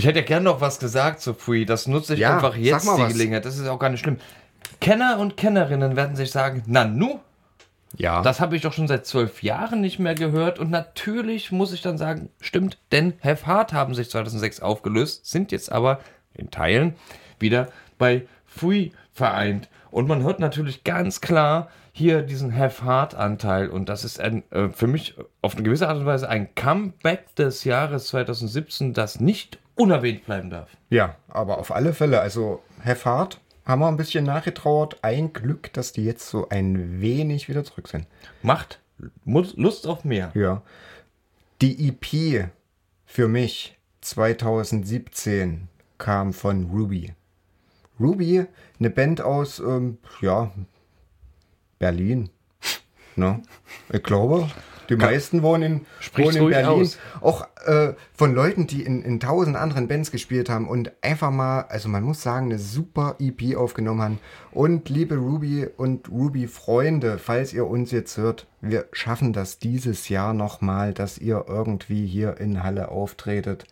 ich 0.00 0.06
hätte 0.06 0.20
ja 0.20 0.24
gern 0.24 0.42
noch 0.42 0.60
was 0.60 0.78
gesagt 0.78 1.20
zu 1.20 1.34
Fui. 1.34 1.64
Das 1.64 1.86
nutze 1.86 2.14
ich 2.14 2.20
Ja, 2.20 2.34
einfach 2.34 2.56
jetzt 2.56 2.84
die 2.84 2.88
was. 3.00 3.12
Gelegenheit. 3.12 3.44
Das 3.44 3.58
ist 3.58 3.68
auch 3.68 3.78
gar 3.78 3.90
nicht 3.90 4.00
schlimm. 4.00 4.18
Kenner 4.80 5.18
und 5.18 5.36
Kennerinnen 5.36 5.94
werden 5.96 6.16
sich 6.16 6.30
sagen, 6.30 6.62
na 6.66 6.84
nu, 6.84 7.20
Ja. 7.96 8.22
das 8.22 8.40
habe 8.40 8.56
ich 8.56 8.62
doch 8.62 8.72
schon 8.72 8.88
seit 8.88 9.04
zwölf 9.06 9.42
Jahren 9.42 9.80
nicht 9.80 9.98
mehr 9.98 10.14
gehört. 10.14 10.58
Und 10.58 10.70
natürlich 10.70 11.52
muss 11.52 11.72
ich 11.72 11.82
dann 11.82 11.98
sagen, 11.98 12.30
stimmt, 12.40 12.78
denn 12.92 13.14
Have 13.22 13.46
Heart 13.46 13.72
haben 13.72 13.94
sich 13.94 14.10
2006 14.10 14.60
aufgelöst, 14.60 15.26
sind 15.26 15.52
jetzt 15.52 15.70
aber 15.70 16.00
in 16.34 16.50
Teilen 16.50 16.94
wieder 17.38 17.68
bei 17.98 18.26
Fui 18.46 18.92
vereint. 19.12 19.68
Und 19.90 20.08
man 20.08 20.22
hört 20.22 20.40
natürlich 20.40 20.84
ganz 20.84 21.20
klar 21.20 21.68
hier 21.92 22.22
diesen 22.22 22.56
Have 22.56 22.84
Heart 22.86 23.14
Anteil. 23.16 23.68
Und 23.68 23.88
das 23.88 24.04
ist 24.04 24.20
ein, 24.20 24.44
äh, 24.52 24.68
für 24.70 24.86
mich 24.86 25.16
auf 25.42 25.54
eine 25.54 25.64
gewisse 25.64 25.88
Art 25.88 25.98
und 25.98 26.06
Weise 26.06 26.28
ein 26.28 26.54
Comeback 26.54 27.34
des 27.34 27.64
Jahres 27.64 28.06
2017, 28.06 28.94
das 28.94 29.20
nicht 29.20 29.58
unerwähnt 29.80 30.24
bleiben 30.24 30.50
darf. 30.50 30.68
ja, 30.90 31.16
aber 31.28 31.58
auf 31.58 31.72
alle 31.72 31.92
Fälle, 31.94 32.20
also 32.20 32.62
Have 32.84 33.08
Heart 33.08 33.40
haben 33.64 33.80
wir 33.80 33.88
ein 33.88 33.96
bisschen 33.96 34.24
nachgetrauert. 34.24 34.98
Ein 35.02 35.32
Glück, 35.32 35.72
dass 35.72 35.92
die 35.92 36.04
jetzt 36.04 36.28
so 36.28 36.48
ein 36.48 37.00
wenig 37.00 37.48
wieder 37.48 37.64
zurück 37.64 37.88
sind. 37.88 38.06
Macht 38.42 38.80
Lust 39.24 39.86
auf 39.86 40.04
mehr. 40.04 40.32
Ja. 40.34 40.62
Die 41.62 41.88
EP 41.88 42.50
für 43.06 43.28
mich 43.28 43.78
2017 44.00 45.68
kam 45.98 46.32
von 46.32 46.70
Ruby. 46.70 47.14
Ruby, 47.98 48.46
eine 48.78 48.90
Band 48.90 49.20
aus, 49.20 49.58
ähm, 49.58 49.98
ja, 50.20 50.50
Berlin. 51.78 52.30
Ne? 53.16 53.42
Ich 53.92 54.02
glaube, 54.04 54.48
die 54.90 54.96
meisten 54.96 55.42
wohnen 55.42 55.62
in, 55.62 56.24
wohnen 56.24 56.36
in 56.36 56.48
Berlin. 56.50 56.68
aus. 56.68 56.98
Auch 57.20 57.46
äh, 57.64 57.94
von 58.14 58.34
Leuten, 58.34 58.66
die 58.66 58.82
in, 58.82 59.02
in 59.02 59.20
tausend 59.20 59.56
anderen 59.56 59.88
Bands 59.88 60.10
gespielt 60.10 60.50
haben 60.50 60.68
und 60.68 60.92
einfach 61.02 61.30
mal, 61.30 61.62
also 61.62 61.88
man 61.88 62.02
muss 62.02 62.22
sagen, 62.22 62.46
eine 62.46 62.58
super 62.58 63.16
EP 63.18 63.56
aufgenommen 63.56 64.02
haben. 64.02 64.18
Und 64.52 64.88
liebe 64.88 65.16
Ruby 65.16 65.66
und 65.76 66.10
Ruby-Freunde, 66.10 67.18
falls 67.18 67.52
ihr 67.52 67.66
uns 67.66 67.90
jetzt 67.90 68.16
hört, 68.16 68.46
wir 68.60 68.86
schaffen 68.92 69.32
das 69.32 69.58
dieses 69.58 70.08
Jahr 70.08 70.34
nochmal, 70.34 70.92
dass 70.92 71.18
ihr 71.18 71.44
irgendwie 71.48 72.06
hier 72.06 72.38
in 72.38 72.62
Halle 72.62 72.88
auftretet. 72.90 73.64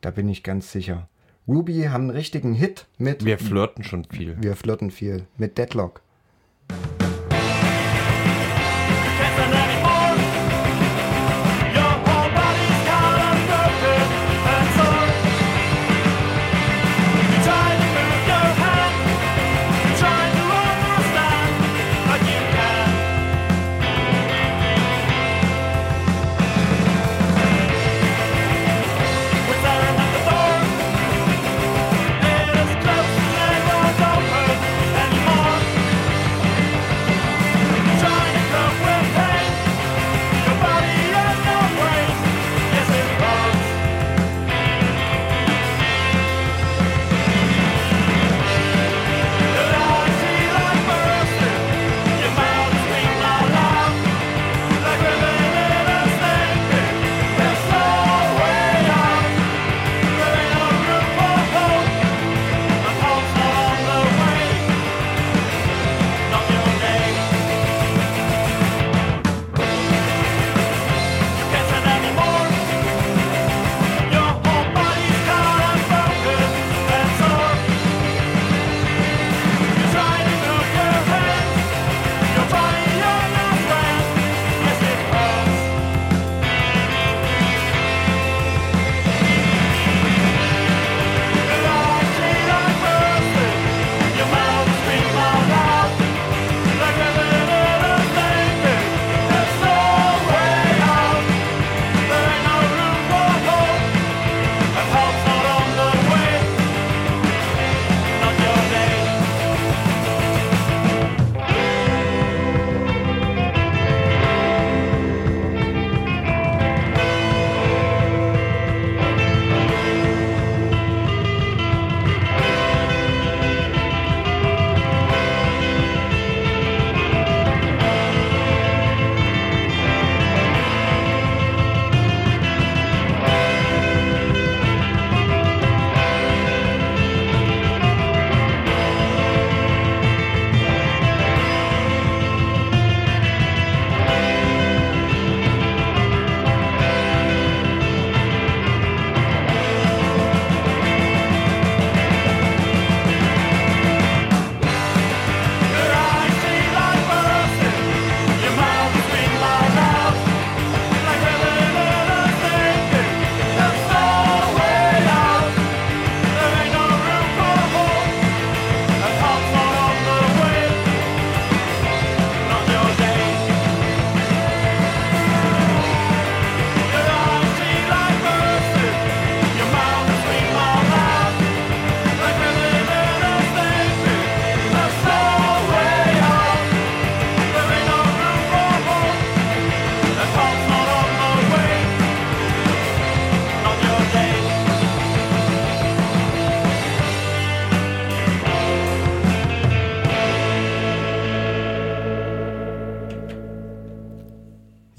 Da 0.00 0.10
bin 0.10 0.28
ich 0.28 0.42
ganz 0.42 0.72
sicher. 0.72 1.08
Ruby 1.46 1.84
haben 1.90 2.04
einen 2.04 2.10
richtigen 2.10 2.54
Hit 2.54 2.86
mit 2.96 3.24
Wir 3.24 3.38
flirten 3.38 3.84
schon 3.84 4.04
viel. 4.04 4.36
wir 4.40 4.56
flirten 4.56 4.90
viel 4.90 5.26
mit 5.36 5.58
Deadlock. 5.58 6.00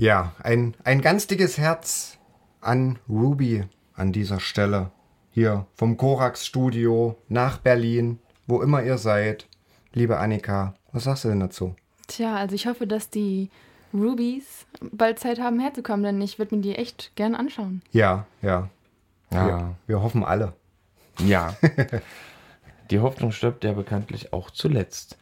Ja, 0.05 0.33
ein, 0.43 0.75
ein 0.83 1.01
ganz 1.01 1.25
dickes 1.25 1.57
Herz 1.57 2.19
an 2.61 2.99
Ruby 3.09 3.63
an 3.95 4.11
dieser 4.11 4.39
Stelle. 4.39 4.91
Hier 5.31 5.65
vom 5.73 5.97
Korax 5.97 6.45
Studio 6.45 7.17
nach 7.27 7.57
Berlin, 7.57 8.19
wo 8.45 8.61
immer 8.61 8.83
ihr 8.83 8.99
seid. 8.99 9.47
Liebe 9.93 10.19
Annika, 10.19 10.75
was 10.91 11.05
sagst 11.05 11.23
du 11.23 11.29
denn 11.29 11.39
dazu? 11.39 11.75
Tja, 12.05 12.35
also 12.35 12.53
ich 12.53 12.67
hoffe, 12.67 12.85
dass 12.85 13.09
die 13.09 13.49
Rubies 13.95 14.67
bald 14.91 15.17
Zeit 15.17 15.39
haben 15.39 15.59
herzukommen, 15.59 16.03
denn 16.03 16.21
ich 16.21 16.37
würde 16.37 16.55
mir 16.55 16.61
die 16.61 16.75
echt 16.75 17.15
gern 17.15 17.33
anschauen. 17.33 17.81
Ja, 17.91 18.27
ja. 18.43 18.69
Ja. 19.31 19.47
Wir, 19.47 19.75
wir 19.87 20.01
hoffen 20.03 20.23
alle. 20.23 20.53
Ja. 21.17 21.55
Die 22.91 22.99
Hoffnung 22.99 23.31
stirbt 23.31 23.63
ja 23.63 23.73
bekanntlich 23.73 24.31
auch 24.31 24.51
zuletzt. 24.51 25.17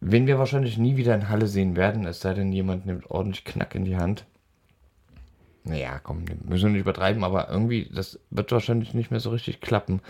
Wen 0.00 0.26
wir 0.26 0.38
wahrscheinlich 0.38 0.76
nie 0.78 0.96
wieder 0.96 1.14
in 1.14 1.28
Halle 1.28 1.46
sehen 1.46 1.76
werden, 1.76 2.06
es 2.06 2.20
sei 2.20 2.34
denn, 2.34 2.52
jemand 2.52 2.86
nimmt 2.86 3.10
ordentlich 3.10 3.44
Knack 3.44 3.74
in 3.74 3.84
die 3.84 3.96
Hand. 3.96 4.26
Naja, 5.64 5.98
komm, 6.02 6.24
müssen 6.44 6.66
wir 6.66 6.72
nicht 6.72 6.82
übertreiben, 6.82 7.24
aber 7.24 7.48
irgendwie, 7.48 7.88
das 7.92 8.18
wird 8.30 8.52
wahrscheinlich 8.52 8.92
nicht 8.92 9.10
mehr 9.10 9.20
so 9.20 9.30
richtig 9.30 9.62
klappen. 9.62 10.02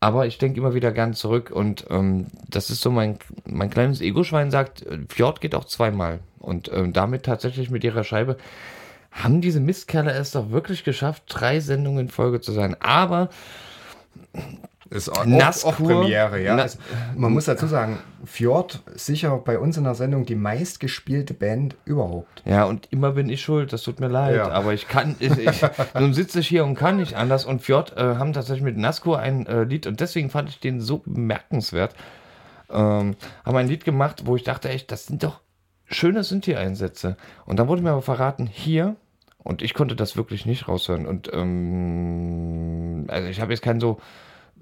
Aber 0.00 0.26
ich 0.26 0.38
denke 0.38 0.60
immer 0.60 0.74
wieder 0.74 0.92
gern 0.92 1.14
zurück 1.14 1.50
und 1.50 1.86
ähm, 1.90 2.26
das 2.48 2.70
ist 2.70 2.80
so 2.80 2.90
mein, 2.90 3.18
mein 3.44 3.70
kleines 3.70 4.00
Ego-Schwein 4.00 4.50
sagt, 4.50 4.86
Fjord 5.08 5.40
geht 5.40 5.54
auch 5.54 5.64
zweimal. 5.64 6.20
Und 6.38 6.70
ähm, 6.72 6.92
damit 6.92 7.24
tatsächlich 7.24 7.70
mit 7.70 7.82
ihrer 7.84 8.04
Scheibe 8.04 8.36
haben 9.10 9.40
diese 9.40 9.60
Mistkerle 9.60 10.12
es 10.12 10.32
doch 10.32 10.50
wirklich 10.50 10.84
geschafft, 10.84 11.24
drei 11.26 11.60
Sendungen 11.60 12.06
in 12.06 12.08
Folge 12.08 12.40
zu 12.40 12.52
sein. 12.52 12.76
Aber 12.80 13.30
Ist 14.90 15.08
auch, 15.08 15.26
auch 15.64 15.76
Premiere, 15.76 16.42
ja. 16.42 16.56
Also, 16.56 16.78
man 17.16 17.32
muss 17.32 17.46
dazu 17.46 17.66
sagen, 17.66 17.98
Fjord 18.24 18.82
ist 18.94 19.06
sicher 19.06 19.36
bei 19.38 19.58
uns 19.58 19.76
in 19.76 19.84
der 19.84 19.94
Sendung 19.94 20.26
die 20.26 20.36
meistgespielte 20.36 21.34
Band 21.34 21.76
überhaupt. 21.84 22.42
Ja, 22.44 22.64
und 22.64 22.88
immer 22.92 23.12
bin 23.12 23.28
ich 23.28 23.42
schuld, 23.42 23.72
das 23.72 23.82
tut 23.82 23.98
mir 23.98 24.08
leid. 24.08 24.36
Ja. 24.36 24.48
Aber 24.50 24.74
ich 24.74 24.86
kann, 24.86 25.16
ich, 25.18 25.36
ich, 25.36 25.62
nun 25.98 26.14
sitze 26.14 26.40
ich 26.40 26.48
hier 26.48 26.64
und 26.64 26.76
kann 26.76 26.96
nicht 26.96 27.14
anders. 27.14 27.44
Und 27.44 27.62
Fjord 27.62 27.96
äh, 27.96 28.16
haben 28.16 28.32
tatsächlich 28.32 28.64
mit 28.64 28.76
Nasco 28.76 29.14
ein 29.14 29.46
äh, 29.46 29.64
Lied 29.64 29.86
und 29.86 30.00
deswegen 30.00 30.30
fand 30.30 30.48
ich 30.48 30.60
den 30.60 30.80
so 30.80 30.98
bemerkenswert. 30.98 31.94
Ähm, 32.70 33.16
haben 33.44 33.56
ein 33.56 33.68
Lied 33.68 33.84
gemacht, 33.84 34.22
wo 34.24 34.36
ich 34.36 34.44
dachte, 34.44 34.68
echt, 34.68 34.92
das 34.92 35.06
sind 35.06 35.22
doch 35.22 35.40
schöne 35.86 36.22
Synthi-Einsätze. 36.22 37.16
Und 37.44 37.58
dann 37.58 37.68
wurde 37.68 37.82
mir 37.82 37.90
aber 37.90 38.02
verraten, 38.02 38.46
hier, 38.46 38.96
und 39.38 39.62
ich 39.62 39.74
konnte 39.74 39.94
das 39.94 40.16
wirklich 40.16 40.46
nicht 40.46 40.66
raushören. 40.66 41.06
Und 41.06 41.30
ähm, 41.32 43.04
also 43.08 43.28
ich 43.28 43.40
habe 43.40 43.52
jetzt 43.52 43.62
kein 43.62 43.78
so 43.78 44.00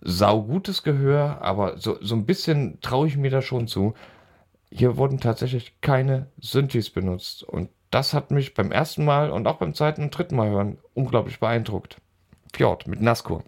saugutes 0.05 0.83
Gehör, 0.83 1.43
aber 1.43 1.79
so, 1.79 1.97
so 2.01 2.15
ein 2.15 2.27
bisschen 2.27 2.81
traue 2.81 3.09
ich 3.09 3.17
mir 3.17 3.31
da 3.31 3.43
schon 3.43 3.67
zu 3.67 3.95
hier 4.75 4.97
wurden 4.97 5.21
tatsächlich 5.21 5.81
keine 5.81 6.27
Synthes 6.41 6.91
benutzt. 6.91 7.45
Und 7.45 7.71
das 7.91 8.13
hat 8.13 8.33
mich 8.33 8.55
beim 8.55 8.73
ersten 8.73 9.05
Mal 9.05 9.31
und 9.31 9.47
auch 9.47 9.59
beim 9.59 9.73
zweiten 9.73 10.03
und 10.03 10.11
dritten 10.11 10.35
Mal 10.35 10.51
hören 10.51 10.79
unglaublich 10.95 11.39
beeindruckt. 11.39 11.99
Fjord 12.53 12.89
mit 12.89 13.01
Nasco. 13.01 13.45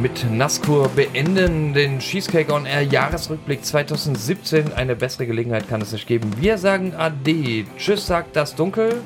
Mit 0.00 0.24
Naskur 0.30 0.88
beenden 0.88 1.74
den 1.74 1.98
Cheesecake 1.98 2.52
on 2.52 2.64
Air 2.66 2.82
Jahresrückblick 2.82 3.64
2017. 3.64 4.72
Eine 4.72 4.96
bessere 4.96 5.26
Gelegenheit 5.26 5.68
kann 5.68 5.80
es 5.82 5.92
nicht 5.92 6.06
geben. 6.06 6.30
Wir 6.38 6.58
sagen 6.58 6.94
Ade. 6.96 7.64
Tschüss, 7.76 8.06
sagt 8.06 8.36
das 8.36 8.54
Dunkel. 8.54 9.02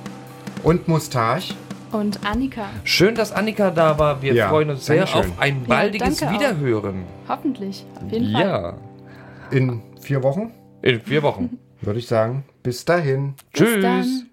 Und 0.63 0.89
Mustache. 0.89 1.55
Und 1.93 2.25
Annika, 2.27 2.69
Schön, 2.83 3.15
dass 3.15 3.31
Annika 3.33 3.71
da 3.71 3.99
war. 3.99 4.21
Wir 4.21 4.35
Ja, 4.35 4.49
freuen 4.49 4.71
uns 4.71 4.87
sehr 4.87 5.05
Dankeschön. 5.05 5.31
auf 5.33 5.39
ein 5.39 5.63
baldiges 5.65 6.23
auch. 6.23 6.33
Wiederhören. 6.33 7.05
hoffentlich. 7.29 7.85
Auf 8.05 8.11
jeden 8.13 8.33
Fall. 8.33 8.43
Ja, 8.43 8.75
In 9.51 9.83
vier 10.01 10.23
Wochen 10.23 10.53
in 10.83 11.01
vier 11.01 11.23
Wochen. 11.23 11.59
würde 11.81 11.99
ich 11.99 12.07
sagen. 12.07 12.45
Bis 12.63 12.85
dahin. 12.85 13.35
Bis 13.53 13.63
Tschüss. 13.63 13.83
dann. 13.83 14.27